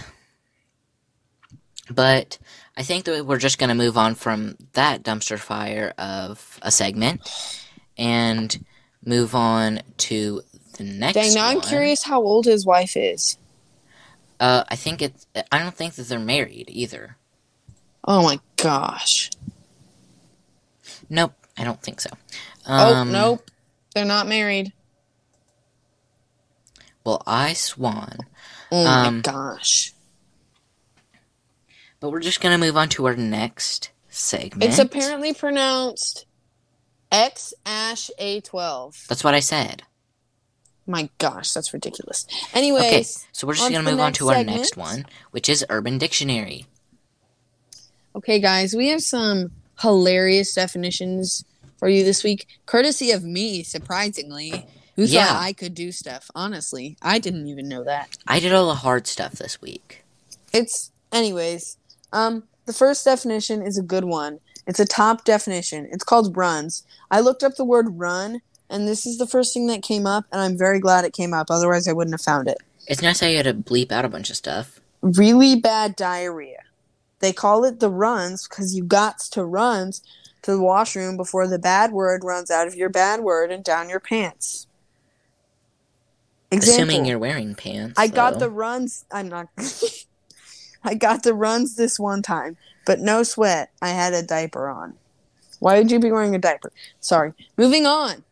But 1.90 2.38
I 2.76 2.84
think 2.84 3.06
that 3.06 3.26
we're 3.26 3.38
just 3.38 3.60
going 3.60 3.70
to 3.70 3.76
move 3.76 3.98
on 3.98 4.16
from 4.16 4.58
that 4.74 5.04
dumpster 5.04 5.40
fire 5.40 5.94
of 5.98 6.60
a 6.62 6.72
segment 6.72 7.22
and 7.98 8.66
move 9.06 9.34
on 9.36 9.82
to 9.98 10.42
the 10.78 10.84
next 10.84 11.14
Dang, 11.14 11.34
now 11.34 11.48
I'm 11.48 11.62
curious 11.62 12.04
how 12.04 12.22
old 12.22 12.46
his 12.46 12.66
wife 12.66 12.98
is. 12.98 13.38
Uh, 14.40 14.64
I 14.68 14.76
think 14.76 15.02
it's. 15.02 15.26
I 15.52 15.60
don't 15.60 15.74
think 15.74 15.94
that 15.94 16.08
they're 16.08 16.20
married 16.20 16.70
either. 16.70 17.16
Oh 18.04 18.24
my 18.24 18.40
gosh! 18.58 19.32
Nope, 21.10 21.34
I 21.58 21.64
don't 21.64 21.82
think 21.82 22.02
so. 22.02 22.10
oh 22.68 22.94
Um, 22.96 23.12
nope, 23.12 23.50
they're 23.96 24.06
not 24.06 24.28
married. 24.28 24.74
Well, 27.04 27.24
I 27.26 27.54
swan. 27.54 28.18
Oh 28.72 28.86
um, 28.86 29.16
my 29.16 29.22
gosh! 29.22 29.94
But 32.00 32.12
we're 32.12 32.20
just 32.20 32.42
gonna 32.42 32.58
move 32.58 32.78
on 32.78 32.90
to 32.90 33.06
our 33.08 33.16
next 33.16 33.92
segment. 34.10 34.64
It's 34.64 34.80
apparently 34.80 35.34
pronounced 35.34 36.26
X 37.12 37.54
Ash 37.66 38.12
A 38.20 38.42
twelve. 38.42 39.06
That's 39.08 39.24
what 39.24 39.34
I 39.34 39.40
said. 39.40 39.84
My 40.86 41.10
gosh, 41.18 41.52
that's 41.52 41.74
ridiculous. 41.74 42.26
Anyways, 42.54 42.86
Okay, 42.86 43.04
so 43.34 43.46
we're 43.46 43.56
just 43.56 43.72
gonna 43.72 43.90
move 43.90 44.00
on 44.00 44.14
to 44.14 44.30
our 44.30 44.44
next 44.44 44.78
one, 44.78 45.06
which 45.32 45.50
is 45.50 45.66
Urban 45.70 45.98
Dictionary. 45.98 46.66
Okay, 48.16 48.40
guys, 48.40 48.74
we 48.74 48.88
have 48.88 49.04
some 49.04 49.52
hilarious 49.80 50.56
definitions 50.56 51.46
for 51.78 51.88
you 51.88 52.04
this 52.04 52.24
week, 52.24 52.48
courtesy 52.66 53.12
of 53.12 53.24
me, 53.24 53.64
surprisingly. 53.64 54.66
Who 54.98 55.04
Yeah. 55.04 55.28
thought 55.28 55.44
I 55.44 55.54
could 55.54 55.76
do 55.76 55.92
stuff? 55.92 56.30
Honestly, 56.36 56.98
I 57.02 57.20
didn't 57.20 57.48
even 57.48 57.70
know 57.70 57.84
that. 57.84 58.10
I 58.28 58.40
did 58.40 58.52
all 58.52 58.68
the 58.68 58.76
hard 58.76 59.08
stuff 59.08 59.34
this 59.34 59.62
week. 59.62 60.04
It's, 60.52 60.92
anyways, 61.12 61.78
um, 62.12 62.44
the 62.66 62.74
first 62.74 63.06
definition 63.06 63.62
is 63.62 63.78
a 63.78 63.84
good 63.84 64.04
one. 64.06 64.40
It's 64.66 64.80
a 64.80 64.86
top 64.86 65.24
definition. 65.24 65.88
It's 65.92 66.04
called 66.04 66.36
runs. 66.36 66.84
I 67.12 67.20
looked 67.22 67.44
up 67.44 67.56
the 67.56 67.64
word 67.64 68.00
run, 68.00 68.42
and 68.70 68.88
this 68.88 69.06
is 69.06 69.18
the 69.18 69.28
first 69.28 69.54
thing 69.54 69.68
that 69.68 69.84
came 69.84 70.06
up, 70.08 70.26
and 70.32 70.42
I'm 70.42 70.58
very 70.58 70.80
glad 70.80 71.06
it 71.06 71.14
came 71.14 71.34
up. 71.34 71.48
Otherwise, 71.50 71.88
I 71.88 71.94
wouldn't 71.94 72.14
have 72.16 72.22
found 72.22 72.48
it. 72.48 72.58
It's 72.88 73.02
nice 73.02 73.20
how 73.20 73.28
you 73.28 73.38
had 73.38 73.46
to 73.46 73.54
bleep 73.54 73.92
out 73.92 74.04
a 74.06 74.10
bunch 74.10 74.30
of 74.30 74.36
stuff. 74.36 74.80
really 75.02 75.56
bad 75.56 75.96
diarrhea. 75.96 76.64
They 77.20 77.32
call 77.32 77.64
it 77.66 77.80
the 77.80 77.90
runs 77.90 78.48
because 78.48 78.76
you 78.76 78.84
got 78.84 79.20
to 79.32 79.44
runs 79.46 80.02
to 80.42 80.52
the 80.52 80.62
washroom 80.62 81.18
before 81.18 81.48
the 81.48 81.60
bad 81.60 81.92
word 81.92 82.24
runs 82.24 82.50
out 82.52 82.68
of 82.68 82.76
your 82.76 82.90
bad 82.90 83.22
word 83.22 83.52
and 83.52 83.64
down 83.64 83.90
your 83.90 84.00
pants. 84.00 84.67
Example, 86.50 86.84
Assuming 86.84 87.06
you're 87.06 87.20
wearing 87.20 87.56
pants. 87.56 87.96
I 88.00 88.08
got 88.08 88.40
the 88.40 88.50
runs. 88.50 89.06
I'm 89.12 89.28
not. 89.28 89.48
I 90.84 90.96
got 90.96 91.24
the 91.24 91.34
runs 91.34 91.76
this 91.76 92.00
one 92.00 92.22
time, 92.22 92.56
but 92.86 93.00
no 93.00 93.24
sweat. 93.24 93.72
I 93.82 93.90
had 93.90 94.14
a 94.14 94.24
diaper 94.24 94.70
on. 94.70 94.96
Why 95.60 95.78
would 95.78 95.92
you 95.92 96.00
be 96.00 96.12
wearing 96.12 96.36
a 96.36 96.40
diaper? 96.40 96.72
Sorry. 97.00 97.34
Moving 97.58 97.86
on. 97.86 98.24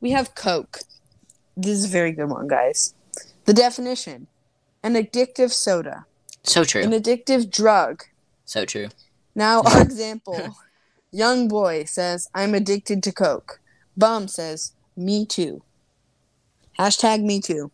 We 0.00 0.12
have 0.12 0.34
Coke. 0.34 0.78
This 1.56 1.78
is 1.78 1.84
a 1.86 1.88
very 1.88 2.12
good 2.12 2.30
one, 2.30 2.48
guys. 2.48 2.94
The 3.44 3.52
definition 3.52 4.28
an 4.82 4.94
addictive 4.94 5.50
soda, 5.50 6.06
So 6.44 6.62
true. 6.64 6.82
an 6.82 6.92
addictive 6.92 7.50
drug. 7.50 8.04
so 8.44 8.64
true. 8.64 8.88
Now, 9.34 9.62
our 9.62 9.82
example 9.90 10.56
Young 11.10 11.48
boy 11.48 11.84
says, 11.84 12.28
I'm 12.34 12.54
addicted 12.54 13.02
to 13.02 13.12
Coke. 13.12 13.60
Bum 13.96 14.28
says, 14.28 14.72
Me 14.96 15.24
too. 15.24 15.62
Hashtag 16.78 17.22
me 17.22 17.40
too. 17.40 17.70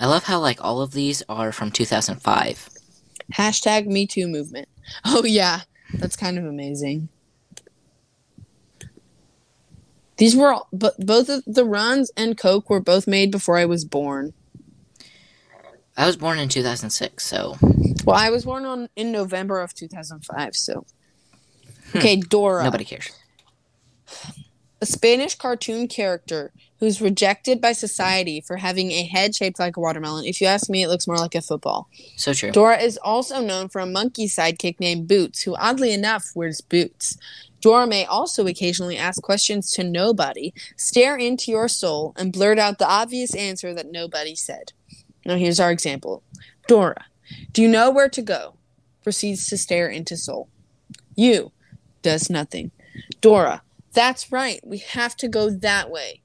I 0.00 0.06
love 0.06 0.24
how 0.24 0.40
like 0.40 0.62
all 0.64 0.80
of 0.80 0.92
these 0.92 1.22
are 1.28 1.52
from 1.52 1.70
2005. 1.70 2.68
Hashtag 3.34 3.86
me 3.86 4.06
too 4.06 4.26
movement. 4.28 4.68
Oh, 5.04 5.24
yeah. 5.24 5.60
That's 5.94 6.16
kind 6.16 6.38
of 6.38 6.44
amazing. 6.44 7.08
These 10.16 10.36
were 10.36 10.52
all, 10.52 10.68
but 10.72 10.98
both 10.98 11.28
of 11.28 11.42
the 11.46 11.64
runs 11.64 12.10
and 12.16 12.36
Coke 12.36 12.68
were 12.68 12.80
both 12.80 13.06
made 13.06 13.30
before 13.30 13.56
I 13.56 13.64
was 13.64 13.84
born. 13.84 14.34
I 15.96 16.06
was 16.06 16.16
born 16.16 16.38
in 16.38 16.48
2006, 16.48 17.24
so 17.24 17.56
Well, 18.04 18.16
I 18.16 18.30
was 18.30 18.44
born 18.44 18.64
on 18.64 18.88
in 18.96 19.12
November 19.12 19.60
of 19.60 19.72
2005, 19.74 20.56
so. 20.56 20.84
Hmm. 21.92 21.98
Okay, 21.98 22.16
Dora. 22.16 22.64
nobody 22.64 22.84
cares. 22.84 23.10
a 24.80 24.86
Spanish 24.86 25.34
cartoon 25.36 25.88
character 25.88 26.52
who's 26.82 27.00
rejected 27.00 27.60
by 27.60 27.70
society 27.70 28.40
for 28.40 28.56
having 28.56 28.90
a 28.90 29.04
head 29.04 29.36
shaped 29.36 29.60
like 29.60 29.76
a 29.76 29.80
watermelon. 29.80 30.24
If 30.24 30.40
you 30.40 30.48
ask 30.48 30.68
me, 30.68 30.82
it 30.82 30.88
looks 30.88 31.06
more 31.06 31.16
like 31.16 31.36
a 31.36 31.40
football. 31.40 31.88
So 32.16 32.34
true. 32.34 32.50
Dora 32.50 32.78
is 32.78 32.98
also 32.98 33.40
known 33.40 33.68
for 33.68 33.80
a 33.80 33.86
monkey 33.86 34.26
sidekick 34.26 34.80
named 34.80 35.06
Boots, 35.06 35.42
who 35.42 35.54
oddly 35.54 35.92
enough 35.92 36.32
wears 36.34 36.60
boots. 36.60 37.16
Dora 37.60 37.86
may 37.86 38.04
also 38.04 38.48
occasionally 38.48 38.96
ask 38.96 39.22
questions 39.22 39.70
to 39.74 39.84
nobody, 39.84 40.52
stare 40.76 41.16
into 41.16 41.52
your 41.52 41.68
soul, 41.68 42.14
and 42.16 42.32
blurt 42.32 42.58
out 42.58 42.80
the 42.80 42.88
obvious 42.88 43.32
answer 43.36 43.72
that 43.74 43.92
nobody 43.92 44.34
said. 44.34 44.72
Now, 45.24 45.36
here's 45.36 45.60
our 45.60 45.70
example 45.70 46.24
Dora, 46.66 47.04
do 47.52 47.62
you 47.62 47.68
know 47.68 47.92
where 47.92 48.08
to 48.08 48.22
go? 48.22 48.54
Proceeds 49.04 49.46
to 49.50 49.56
stare 49.56 49.88
into 49.88 50.16
soul. 50.16 50.48
You 51.14 51.52
does 52.02 52.28
nothing. 52.28 52.72
Dora, 53.20 53.62
that's 53.92 54.32
right. 54.32 54.58
We 54.66 54.78
have 54.78 55.16
to 55.18 55.28
go 55.28 55.48
that 55.48 55.88
way. 55.88 56.21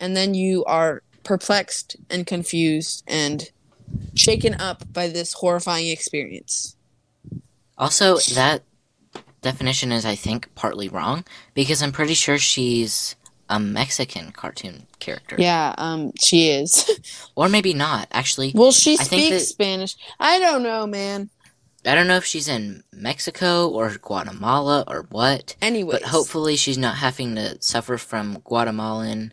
And 0.00 0.16
then 0.16 0.34
you 0.34 0.64
are 0.64 1.02
perplexed 1.24 1.96
and 2.10 2.26
confused 2.26 3.02
and 3.06 3.50
shaken 4.14 4.54
up 4.54 4.92
by 4.92 5.08
this 5.08 5.32
horrifying 5.34 5.88
experience. 5.88 6.76
Also, 7.78 8.18
that 8.34 8.62
definition 9.42 9.92
is, 9.92 10.04
I 10.04 10.14
think, 10.14 10.54
partly 10.54 10.88
wrong 10.88 11.24
because 11.54 11.82
I'm 11.82 11.92
pretty 11.92 12.14
sure 12.14 12.38
she's 12.38 13.16
a 13.48 13.60
Mexican 13.60 14.32
cartoon 14.32 14.86
character. 14.98 15.36
Yeah, 15.38 15.74
um, 15.78 16.12
she 16.18 16.48
is. 16.50 16.90
Or 17.36 17.48
maybe 17.50 17.74
not. 17.74 18.08
Actually, 18.12 18.52
well, 18.54 18.72
she 18.72 18.94
I 18.98 19.02
speaks 19.04 19.28
that- 19.30 19.40
Spanish. 19.40 19.94
I 20.18 20.38
don't 20.38 20.62
know, 20.62 20.86
man. 20.86 21.28
I 21.84 21.94
don't 21.94 22.08
know 22.08 22.16
if 22.16 22.24
she's 22.24 22.48
in 22.48 22.82
Mexico 22.92 23.68
or 23.68 23.90
Guatemala 24.00 24.82
or 24.88 25.06
what. 25.10 25.54
Anyway, 25.62 25.92
But 25.92 26.02
hopefully, 26.02 26.56
she's 26.56 26.78
not 26.78 26.96
having 26.96 27.34
to 27.36 27.60
suffer 27.62 27.98
from 27.98 28.38
Guatemalan 28.42 29.32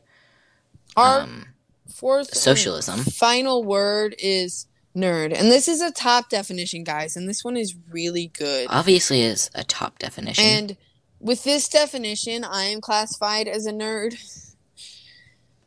our 0.96 1.22
um, 1.22 1.46
fourth 1.90 2.34
socialism. 2.36 3.00
final 3.00 3.64
word 3.64 4.16
is 4.20 4.68
nerd, 4.96 5.34
and 5.38 5.52
this 5.52 5.68
is 5.68 5.82
a 5.82 5.92
top 5.92 6.30
definition, 6.30 6.84
guys. 6.84 7.16
And 7.16 7.28
this 7.28 7.44
one 7.44 7.58
is 7.58 7.76
really 7.92 8.28
good. 8.28 8.68
Obviously, 8.70 9.22
is 9.22 9.50
a 9.56 9.64
top 9.64 10.00
definition. 10.00 10.44
And 10.44 10.78
with 11.20 11.44
this 11.44 11.70
definition, 11.70 12.44
I 12.44 12.64
am 12.64 12.82
classified 12.82 13.48
as 13.48 13.66
a 13.66 13.72
nerd. 13.72 14.16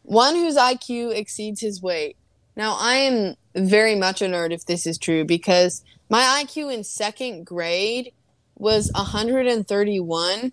One 0.02 0.36
whose 0.36 0.56
IQ 0.56 1.16
exceeds 1.16 1.60
his 1.60 1.82
weight. 1.82 2.16
Now, 2.54 2.76
I 2.78 2.94
am 2.94 3.34
very 3.54 3.94
much 3.94 4.22
a 4.22 4.26
nerd 4.26 4.52
if 4.52 4.64
this 4.66 4.86
is 4.86 4.98
true 4.98 5.24
because 5.24 5.82
my 6.08 6.42
IQ 6.44 6.72
in 6.72 6.84
second 6.84 7.44
grade 7.44 8.12
was 8.56 8.90
131. 8.94 10.52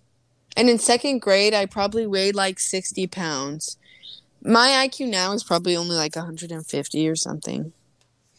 And 0.56 0.70
in 0.70 0.80
second 0.80 1.20
grade, 1.20 1.54
I 1.54 1.66
probably 1.66 2.06
weighed 2.06 2.36
like 2.36 2.60
60 2.60 3.08
pounds. 3.08 3.78
My 4.44 4.88
IQ 4.88 5.10
now 5.10 5.32
is 5.34 5.44
probably 5.44 5.76
only 5.76 5.96
like 5.96 6.16
150 6.16 7.08
or 7.10 7.16
something. 7.16 7.72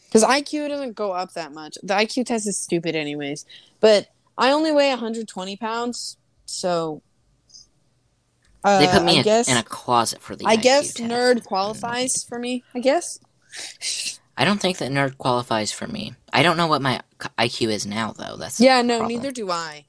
Because 0.07 0.23
IQ 0.23 0.69
doesn't 0.69 0.93
go 0.93 1.11
up 1.11 1.33
that 1.33 1.51
much. 1.51 1.77
The 1.83 1.93
IQ 1.93 2.27
test 2.27 2.47
is 2.47 2.57
stupid, 2.57 2.95
anyways. 2.95 3.45
But 3.79 4.07
I 4.37 4.51
only 4.51 4.71
weigh 4.71 4.89
120 4.89 5.57
pounds, 5.57 6.17
so. 6.45 7.01
Uh, 8.63 8.79
they 8.79 8.87
put 8.87 9.03
me 9.03 9.13
I 9.13 9.17
in, 9.17 9.23
guess, 9.23 9.47
in 9.49 9.57
a 9.57 9.63
closet 9.63 10.21
for 10.21 10.35
the 10.35 10.45
I 10.45 10.57
IQ 10.57 10.61
guess 10.61 10.93
test. 10.93 11.09
nerd 11.09 11.43
qualifies 11.43 12.23
for 12.23 12.39
me. 12.39 12.63
I 12.73 12.79
guess. 12.79 13.19
I 14.37 14.43
don't 14.45 14.59
think 14.59 14.77
that 14.79 14.91
nerd 14.91 15.17
qualifies 15.17 15.71
for 15.71 15.87
me. 15.87 16.13
I 16.33 16.43
don't 16.43 16.57
know 16.57 16.67
what 16.67 16.81
my 16.81 17.01
IQ 17.37 17.69
is 17.71 17.85
now, 17.85 18.11
though. 18.11 18.37
That's 18.37 18.59
Yeah, 18.59 18.81
no, 18.81 18.99
problem. 18.99 19.17
neither 19.17 19.31
do 19.31 19.49
I. 19.51 19.85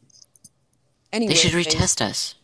Anyway, 1.12 1.32
They 1.32 1.38
should 1.38 1.52
retest 1.52 2.00
us. 2.00 2.34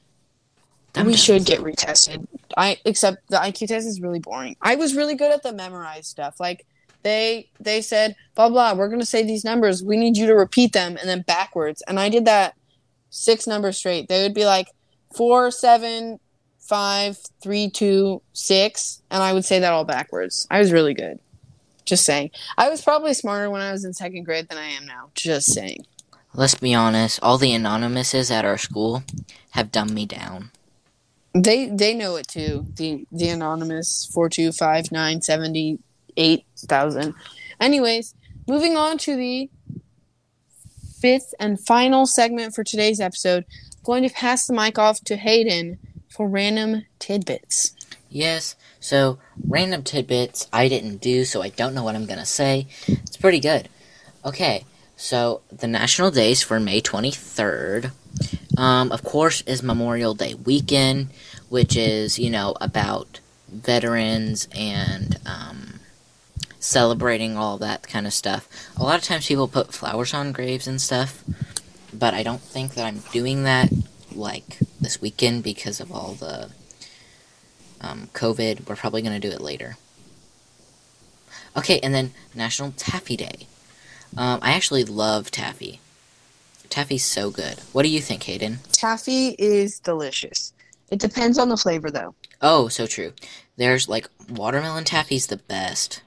We 1.04 1.16
should 1.16 1.46
get 1.46 1.60
retested. 1.60 2.26
I 2.56 2.78
except 2.84 3.28
the 3.28 3.36
IQ 3.36 3.68
test 3.68 3.86
is 3.86 4.00
really 4.00 4.18
boring. 4.18 4.56
I 4.60 4.74
was 4.76 4.94
really 4.94 5.14
good 5.14 5.32
at 5.32 5.42
the 5.42 5.52
memorized 5.52 6.06
stuff. 6.06 6.38
Like 6.38 6.66
they 7.02 7.48
they 7.60 7.80
said 7.80 8.14
blah 8.34 8.48
blah. 8.48 8.74
We're 8.74 8.88
gonna 8.88 9.06
say 9.06 9.22
these 9.22 9.44
numbers. 9.44 9.82
We 9.82 9.96
need 9.96 10.16
you 10.16 10.26
to 10.26 10.34
repeat 10.34 10.72
them 10.72 10.96
and 10.96 11.08
then 11.08 11.22
backwards. 11.22 11.82
And 11.88 11.98
I 11.98 12.08
did 12.08 12.26
that 12.26 12.54
six 13.10 13.46
numbers 13.46 13.78
straight. 13.78 14.08
They 14.08 14.22
would 14.22 14.34
be 14.34 14.44
like 14.44 14.68
four 15.14 15.50
seven 15.50 16.18
five 16.58 17.18
three 17.42 17.70
two 17.70 18.22
six, 18.32 19.02
and 19.10 19.22
I 19.22 19.32
would 19.32 19.44
say 19.44 19.58
that 19.60 19.72
all 19.72 19.84
backwards. 19.84 20.46
I 20.50 20.60
was 20.60 20.72
really 20.72 20.94
good. 20.94 21.18
Just 21.84 22.04
saying. 22.04 22.30
I 22.56 22.68
was 22.68 22.82
probably 22.82 23.14
smarter 23.14 23.50
when 23.50 23.60
I 23.60 23.72
was 23.72 23.84
in 23.84 23.92
second 23.92 24.24
grade 24.24 24.48
than 24.48 24.58
I 24.58 24.68
am 24.68 24.86
now. 24.86 25.10
Just 25.14 25.52
saying. 25.52 25.84
Let's 26.34 26.54
be 26.54 26.74
honest. 26.74 27.18
All 27.22 27.38
the 27.38 27.52
anonymouses 27.52 28.30
at 28.30 28.44
our 28.44 28.56
school 28.56 29.02
have 29.50 29.72
dumbed 29.72 29.92
me 29.92 30.06
down. 30.06 30.50
They 31.34 31.66
they 31.66 31.94
know 31.94 32.16
it 32.16 32.28
too. 32.28 32.66
The 32.74 33.06
the 33.10 33.28
anonymous 33.28 34.08
four 34.12 34.28
two 34.28 34.52
five 34.52 34.92
nine 34.92 35.22
seventy 35.22 35.78
eight 36.16 36.44
thousand. 36.58 37.14
Anyways, 37.60 38.14
moving 38.46 38.76
on 38.76 38.98
to 38.98 39.16
the 39.16 39.50
fifth 41.00 41.34
and 41.40 41.58
final 41.58 42.06
segment 42.06 42.54
for 42.54 42.62
today's 42.62 43.00
episode. 43.00 43.44
I'm 43.76 43.82
going 43.82 44.02
to 44.02 44.14
pass 44.14 44.46
the 44.46 44.52
mic 44.52 44.78
off 44.78 45.00
to 45.04 45.16
Hayden 45.16 45.78
for 46.08 46.28
random 46.28 46.84
tidbits. 46.98 47.74
Yes. 48.08 48.54
So 48.78 49.18
random 49.48 49.82
tidbits 49.82 50.48
I 50.52 50.68
didn't 50.68 50.98
do, 50.98 51.24
so 51.24 51.40
I 51.40 51.48
don't 51.48 51.74
know 51.74 51.82
what 51.82 51.94
I'm 51.94 52.06
gonna 52.06 52.26
say. 52.26 52.66
It's 52.86 53.16
pretty 53.16 53.40
good. 53.40 53.68
Okay. 54.24 54.64
So 54.96 55.40
the 55.50 55.66
national 55.66 56.10
days 56.10 56.42
for 56.42 56.60
May 56.60 56.80
23rd, 56.80 57.90
um, 58.56 58.92
of 58.92 59.02
course, 59.02 59.42
is 59.42 59.62
Memorial 59.62 60.14
Day 60.14 60.34
weekend, 60.34 61.08
which 61.48 61.76
is 61.76 62.18
you 62.18 62.30
know 62.30 62.54
about 62.60 63.20
veterans 63.48 64.48
and 64.54 65.18
um, 65.26 65.80
celebrating 66.58 67.36
all 67.36 67.58
that 67.58 67.86
kind 67.88 68.06
of 68.06 68.12
stuff. 68.12 68.48
A 68.76 68.82
lot 68.82 68.98
of 68.98 69.04
times 69.04 69.26
people 69.26 69.48
put 69.48 69.74
flowers 69.74 70.14
on 70.14 70.32
graves 70.32 70.66
and 70.66 70.80
stuff, 70.80 71.22
but 71.92 72.14
I 72.14 72.22
don't 72.22 72.40
think 72.40 72.74
that 72.74 72.86
I'm 72.86 73.00
doing 73.12 73.44
that 73.44 73.70
like 74.14 74.58
this 74.80 75.00
weekend 75.00 75.42
because 75.42 75.80
of 75.80 75.92
all 75.92 76.14
the 76.14 76.50
um, 77.80 78.08
COVID. 78.14 78.68
We're 78.68 78.76
probably 78.76 79.02
going 79.02 79.20
to 79.20 79.28
do 79.28 79.34
it 79.34 79.40
later. 79.40 79.76
Okay, 81.56 81.78
and 81.80 81.94
then 81.94 82.12
National 82.34 82.72
Taffy 82.72 83.16
Day. 83.16 83.46
Um, 84.16 84.38
I 84.42 84.52
actually 84.52 84.84
love 84.84 85.30
taffy. 85.30 85.80
Taffy's 86.72 87.04
so 87.04 87.30
good. 87.30 87.58
What 87.72 87.82
do 87.82 87.90
you 87.90 88.00
think, 88.00 88.22
Hayden? 88.22 88.58
Taffy 88.72 89.36
is 89.38 89.78
delicious. 89.78 90.54
It 90.90 91.00
depends 91.00 91.38
on 91.38 91.50
the 91.50 91.56
flavor 91.58 91.90
though. 91.90 92.14
Oh, 92.40 92.68
so 92.68 92.86
true. 92.86 93.12
There's 93.58 93.90
like 93.90 94.08
watermelon 94.30 94.84
taffy's 94.84 95.26
the 95.26 95.36
best. 95.36 96.02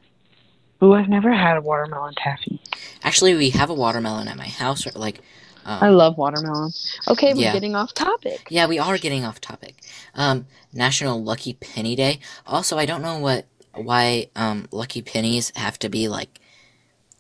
Ooh, 0.82 0.94
I've 0.94 1.08
never 1.08 1.32
had 1.32 1.58
a 1.58 1.62
watermelon 1.62 2.16
taffy. 2.18 2.60
Actually, 3.04 3.36
we 3.36 3.52
have 3.52 3.70
a 3.70 3.76
watermelon 3.76 4.28
at 4.28 4.38
my 4.38 4.48
house. 4.48 4.88
Or 4.88 4.92
like, 4.98 5.20
um, 5.66 5.84
I 5.84 5.90
love 5.90 6.18
watermelon. 6.18 6.72
Okay, 7.10 7.36
we're 7.36 7.42
Yeah. 7.42 7.54
getting 7.54 7.76
off 7.76 7.94
topic. 7.94 8.48
Yeah, 8.50 8.66
we 8.66 8.80
are 8.80 8.98
getting 8.98 9.24
off 9.24 9.40
topic. 9.40 9.84
Um, 10.16 10.48
National 10.74 11.24
Lucky 11.24 11.54
Penny 11.54 11.96
Day. 11.96 12.20
Also, 12.48 12.80
I 12.80 12.88
don't 12.88 13.04
know 13.04 13.20
what 13.20 13.46
why 13.76 14.30
um 14.36 14.68
lucky 14.72 15.04
pennies 15.04 15.52
have 15.56 15.78
to 15.78 15.90
be 15.90 16.08
like 16.08 16.40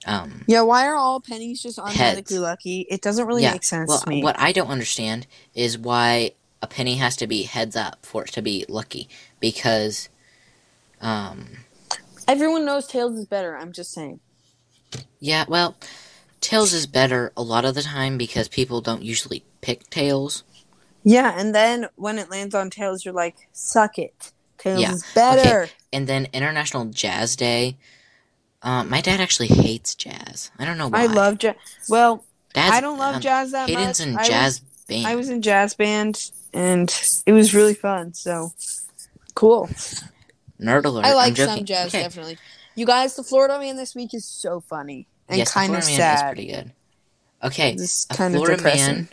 um 0.06 0.44
Yeah, 0.48 0.62
why 0.62 0.88
are 0.88 0.96
all 0.96 1.20
pennies 1.20 1.62
just 1.62 1.80
automatically 1.80 2.38
Heads. 2.38 2.41
lucky? 2.44 2.88
It 2.89 3.02
doesn't 3.02 3.26
really 3.28 3.44
yeah. 3.44 3.54
make 3.54 3.63
sense 3.63 3.89
well, 3.89 4.00
to 4.00 4.10
me. 4.10 4.24
what 4.24 4.39
I 4.39 4.52
don't 4.52 4.70
understand 4.70 5.28
is 5.54 5.78
why 5.78 6.32
a 6.62 6.68
penny 6.68 6.96
has 6.96 7.15
to 7.18 7.28
be 7.28 7.44
heads 7.44 7.76
up 7.76 8.06
for 8.06 8.24
it 8.24 8.32
to 8.34 8.41
be 8.41 8.65
lucky 8.70 9.08
because 9.39 10.10
um 11.02 11.58
Everyone 12.28 12.65
knows 12.65 12.88
tails 12.88 13.18
is 13.20 13.26
better. 13.26 13.56
I'm 13.56 13.72
just 13.72 13.91
saying. 13.91 14.20
Yeah, 15.20 15.46
well, 15.48 15.76
Tails 16.41 16.74
is 16.74 16.86
better 16.86 17.32
a 17.36 17.41
lot 17.41 17.65
of 17.65 17.74
the 17.76 17.82
time 17.82 18.18
because 18.18 18.48
people 18.48 18.82
don't 18.82 19.02
usually 19.04 19.44
pick 19.62 19.89
Tails. 19.89 20.44
Yeah, 21.04 21.34
and 21.38 21.54
then 21.56 21.88
when 21.96 22.18
it 22.20 22.30
lands 22.30 22.54
on 22.56 22.70
Tails, 22.70 23.06
you're 23.06 23.13
like, 23.13 23.48
suck 23.52 23.98
it. 23.98 24.32
Tails 24.58 24.82
Yeah, 24.82 24.91
is 24.91 25.04
better. 25.15 25.63
okay. 25.63 25.74
And 25.94 26.08
then 26.08 26.28
International 26.34 26.86
Jazz 26.86 27.36
Day. 27.36 27.78
Uh, 28.62 28.84
my 28.84 29.02
dad 29.02 29.20
actually 29.20 29.48
hates 29.48 29.94
jazz. 29.96 30.52
I 30.58 30.65
don't 30.65 30.78
know 30.78 30.88
why. 30.88 31.04
I 31.04 31.06
love 31.06 31.38
jazz. 31.38 31.56
Well, 31.89 32.24
Dad's, 32.54 32.74
I 32.76 32.82
don't 32.82 32.98
love 32.98 33.15
um, 33.15 33.22
jazz 33.22 33.52
that 33.52 33.70
Hayden's 33.70 34.00
much. 34.00 34.08
in 34.08 34.15
I 34.15 34.20
was- 34.20 34.28
jazz 34.28 34.60
band. 34.88 35.08
I 35.08 35.15
was 35.15 35.30
in 35.30 35.41
jazz 35.41 35.74
band, 35.76 36.32
and 36.54 36.94
it 37.26 37.32
was 37.34 37.54
really 37.54 37.74
fun. 37.74 38.13
So 38.13 38.54
cool. 39.36 39.68
Nerd 40.62 40.86
alert. 40.86 41.06
I 41.06 41.10
I'm 41.10 41.15
like 41.15 41.36
some 41.38 41.65
jazz, 41.65 41.88
Okay. 41.88 42.02
definitely. 42.04 42.38
You 42.76 42.86
guys, 42.86 43.15
the 43.15 43.24
Florida 43.24 43.60
Man 43.60 43.76
this 43.78 43.94
week 43.96 44.13
is 44.13 44.26
so 44.26 44.60
funny 44.62 45.08
and 45.28 45.38
yes, 45.38 45.50
the 45.50 45.54
kind 45.54 45.76
of 45.76 45.84
Florida 45.84 46.02
Man 46.02 46.13
is 46.13 46.20
sad. 46.20 46.28
pretty 46.36 46.48
good. 46.52 46.72
Okay, 47.44 47.76
This 47.76 47.84
is 48.00 48.08
a 48.10 48.13
kind 48.15 48.34
of 48.34 48.39
Florida 48.39 48.58
depressing. 48.58 48.96
man 48.96 49.08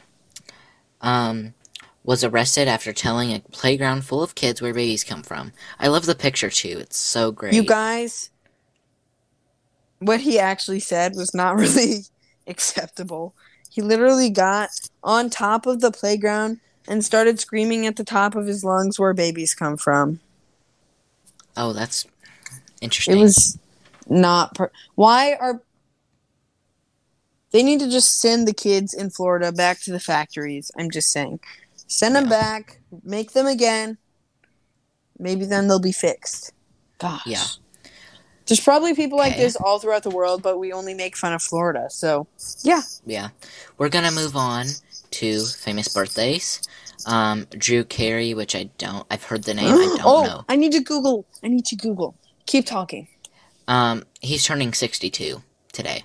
um, 1.00 1.55
was 2.05 2.24
arrested 2.24 2.68
after 2.68 2.92
telling 2.92 3.33
a 3.33 3.40
playground 3.40 4.05
full 4.05 4.22
of 4.22 4.35
kids 4.35 4.62
where 4.62 4.72
babies 4.72 5.05
come 5.05 5.22
from. 5.22 5.52
I 5.78 5.88
love 5.88 6.07
the 6.07 6.14
picture 6.14 6.50
too. 6.50 6.78
It's 6.81 6.96
so 6.96 7.31
great. 7.33 7.55
You 7.55 7.64
guys, 7.64 8.31
what 10.06 10.20
he 10.20 10.38
actually 10.38 10.80
said 10.80 11.14
was 11.16 11.34
not 11.34 11.56
really 11.64 12.00
acceptable. 12.46 13.34
He 13.70 13.80
literally 13.82 14.28
got 14.30 14.68
on 15.02 15.30
top 15.30 15.66
of 15.66 15.80
the 15.80 15.90
playground 15.90 16.60
and 16.88 17.04
started 17.04 17.40
screaming 17.40 17.86
at 17.86 17.96
the 17.96 18.04
top 18.04 18.34
of 18.34 18.46
his 18.46 18.64
lungs 18.64 18.98
where 18.98 19.14
babies 19.14 19.54
come 19.54 19.76
from. 19.76 20.20
oh, 21.56 21.72
that's 21.72 22.06
interesting. 22.80 23.16
It 23.18 23.20
was 23.22 23.58
not. 24.08 24.54
Per- 24.54 24.72
Why 24.94 25.34
are 25.40 25.62
they 27.52 27.62
need 27.62 27.80
to 27.80 27.90
just 27.90 28.18
send 28.20 28.48
the 28.48 28.54
kids 28.54 28.92
in 28.94 29.10
Florida 29.10 29.52
back 29.52 29.80
to 29.82 29.92
the 29.92 30.00
factories? 30.00 30.70
I'm 30.78 30.90
just 30.90 31.10
saying, 31.12 31.40
send 31.86 32.16
them 32.16 32.24
Yeah. 32.24 32.30
back, 32.30 32.80
make 33.04 33.32
them 33.32 33.46
again. 33.46 33.98
Maybe 35.18 35.44
then 35.44 35.68
they'll 35.68 35.78
be 35.78 35.92
fixed. 35.92 36.52
Gosh. 36.98 37.22
Yeah. 37.26 37.44
There's 38.52 38.60
probably 38.60 38.94
people 38.94 39.16
like 39.16 39.32
Okay. 39.32 39.44
this 39.44 39.56
all 39.56 39.78
throughout 39.78 40.02
the 40.02 40.10
world, 40.10 40.42
but 40.42 40.58
we 40.58 40.74
only 40.74 40.92
make 40.92 41.16
fun 41.16 41.32
of 41.32 41.42
Florida. 41.42 41.88
So, 41.88 42.26
yeah. 42.62 42.82
Yeah. 43.06 43.30
We're 43.78 43.88
gonna 43.88 44.10
move 44.10 44.36
on 44.36 44.66
to 45.12 45.46
famous 45.46 45.88
birthdays. 45.88 46.60
Um, 47.06 47.46
Drew 47.56 47.82
Carey, 47.82 48.34
which 48.34 48.54
I 48.54 48.64
don't. 48.76 49.06
I've 49.10 49.24
heard 49.24 49.44
the 49.44 49.54
name. 49.54 49.68
I 49.74 49.96
don't 49.96 50.00
oh, 50.04 50.24
know. 50.24 50.44
I 50.50 50.56
need 50.56 50.72
to 50.72 50.80
Google. 50.80 51.24
I 51.42 51.48
need 51.48 51.64
to 51.64 51.76
Google. 51.76 52.14
Keep 52.44 52.66
talking. 52.66 53.08
Um, 53.68 54.04
he's 54.20 54.44
turning 54.44 54.74
62 54.74 55.42
today. 55.72 56.04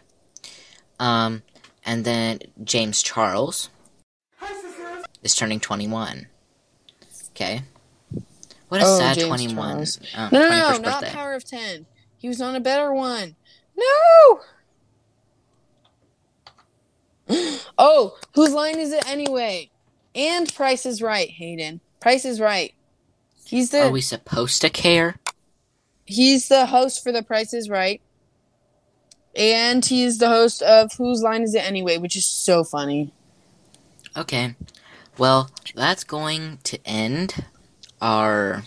Um, 1.02 1.44
and 1.86 2.06
then 2.06 2.40
James 2.64 3.04
Charles 3.04 3.70
is 5.22 5.36
turning 5.36 5.60
21. 5.60 6.28
Okay. 7.32 7.64
What 8.70 8.80
a 8.80 8.86
Oh, 8.86 8.98
sad 9.00 9.16
James 9.18 9.28
21. 9.28 9.86
Um, 10.16 10.30
No, 10.32 10.40
no, 10.40 10.48
no, 10.50 10.78
not 10.78 11.02
birthday. 11.02 11.10
Power 11.14 11.34
of 11.34 11.44
Ten. 11.44 11.86
He 12.18 12.28
was 12.28 12.42
on 12.42 12.56
a 12.56 12.60
better 12.60 12.94
one. 12.94 13.36
No. 13.76 14.42
oh, 17.78 18.18
whose 18.34 18.54
line 18.54 18.80
is 18.80 18.92
it 18.92 19.08
anyway? 19.08 19.70
And 20.16 20.54
Price 20.54 20.86
is 20.86 21.02
Right, 21.02 21.30
Hayden. 21.30 21.80
Price 22.00 22.26
is 22.26 22.40
Right. 22.40 22.74
He's 23.46 23.70
the 23.70 23.84
Are 23.84 23.92
we 23.92 24.02
supposed 24.02 24.62
to 24.62 24.70
care? 24.70 25.18
he's 26.06 26.48
the 26.48 26.66
host 26.66 27.04
for 27.04 27.12
The 27.12 27.22
Price 27.24 27.54
is 27.54 27.70
Right. 27.70 28.02
And 29.36 29.86
he's 29.86 30.18
the 30.18 30.30
host 30.30 30.64
of 30.64 30.92
Whose 30.94 31.22
Line 31.22 31.44
Is 31.44 31.54
It 31.54 31.64
Anyway, 31.64 31.98
which 31.98 32.16
is 32.16 32.26
so 32.26 32.64
funny. 32.64 33.12
Okay. 34.16 34.56
Well, 35.18 35.52
that's 35.76 36.04
going 36.04 36.60
to 36.64 36.80
end 36.86 37.46
our 38.02 38.64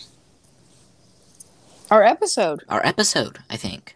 Our 1.91 2.03
episode. 2.03 2.63
our 2.69 2.83
episode, 2.85 3.39
I 3.49 3.57
think. 3.57 3.95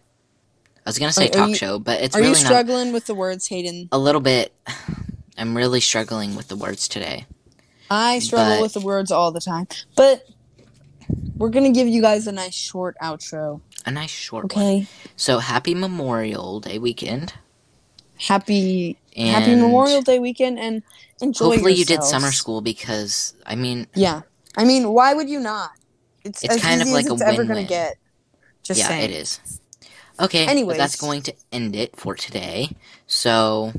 I 0.84 0.90
was 0.90 0.98
gonna 0.98 1.12
say 1.12 1.24
Are- 1.24 1.30
are 1.30 1.32
talk 1.32 1.48
you- 1.48 1.54
show, 1.56 1.78
but 1.78 2.00
it's 2.02 2.14
Are 2.14 2.18
really 2.20 2.30
you 2.36 2.44
not 2.44 2.44
struggling 2.46 2.92
with 2.92 3.06
the 3.06 3.14
words, 3.14 3.48
Hayden? 3.48 3.88
a 3.90 3.98
little 3.98 4.20
bit. 4.20 4.52
I'm 5.38 5.56
really 5.56 5.80
struggling 5.80 6.36
with 6.36 6.48
the 6.48 6.56
words 6.56 6.88
today. 6.88 7.26
I 7.90 8.18
struggle 8.20 8.56
But- 8.56 8.62
with 8.62 8.72
the 8.74 8.80
words 8.80 9.10
all 9.10 9.32
the 9.32 9.40
time. 9.40 9.66
But 9.96 10.26
we're 11.36 11.48
gonna 11.50 11.72
give 11.72 11.88
you 11.88 12.00
guys 12.02 12.26
a 12.26 12.32
nice 12.32 12.54
short 12.54 12.96
outro. 13.02 13.60
A 13.86 13.90
nice 13.90 14.10
short 14.10 14.54
one. 14.54 14.64
Okay. 14.64 14.86
So 15.16 15.38
happy 15.38 15.74
Memorial 15.74 16.60
Day 16.60 16.78
weekend. 16.78 17.32
Happy 18.18 18.98
And 19.16 19.28
Happy 19.44 19.54
Memorial 19.54 20.02
Day 20.02 20.18
weekend 20.18 20.58
and 20.58 20.82
enjoy 21.22 21.46
Hopefully 21.46 21.74
you 21.74 21.84
did 21.86 22.02
summer 22.04 22.30
school 22.32 22.60
because 22.60 23.34
I 23.46 23.54
mean, 23.56 23.86
Yeah. 23.94 24.22
I 24.56 24.64
mean, 24.64 24.90
why 24.92 25.14
would 25.14 25.28
you 25.30 25.40
not? 25.40 25.70
It's, 26.26 26.42
It's 26.42 26.56
as 26.56 26.60
kind 26.60 26.82
of 26.82 26.88
like 26.88 27.06
as 27.06 27.12
a 27.12 27.14
it's 27.14 27.22
ever 27.22 27.44
gonna 27.44 27.64
get. 27.64 27.98
Just 28.62 28.80
yeah, 28.80 28.88
saying. 28.88 29.04
it 29.04 29.10
is. 29.12 29.40
Okay, 30.18 30.64
well, 30.64 30.76
that's 30.76 30.96
going 30.96 31.22
to 31.22 31.34
end 31.52 31.76
it 31.76 31.94
for 31.94 32.14
today. 32.14 32.70
So, 33.06 33.72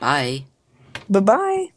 bye. 0.00 0.44
Bye 1.08 1.20
bye. 1.20 1.68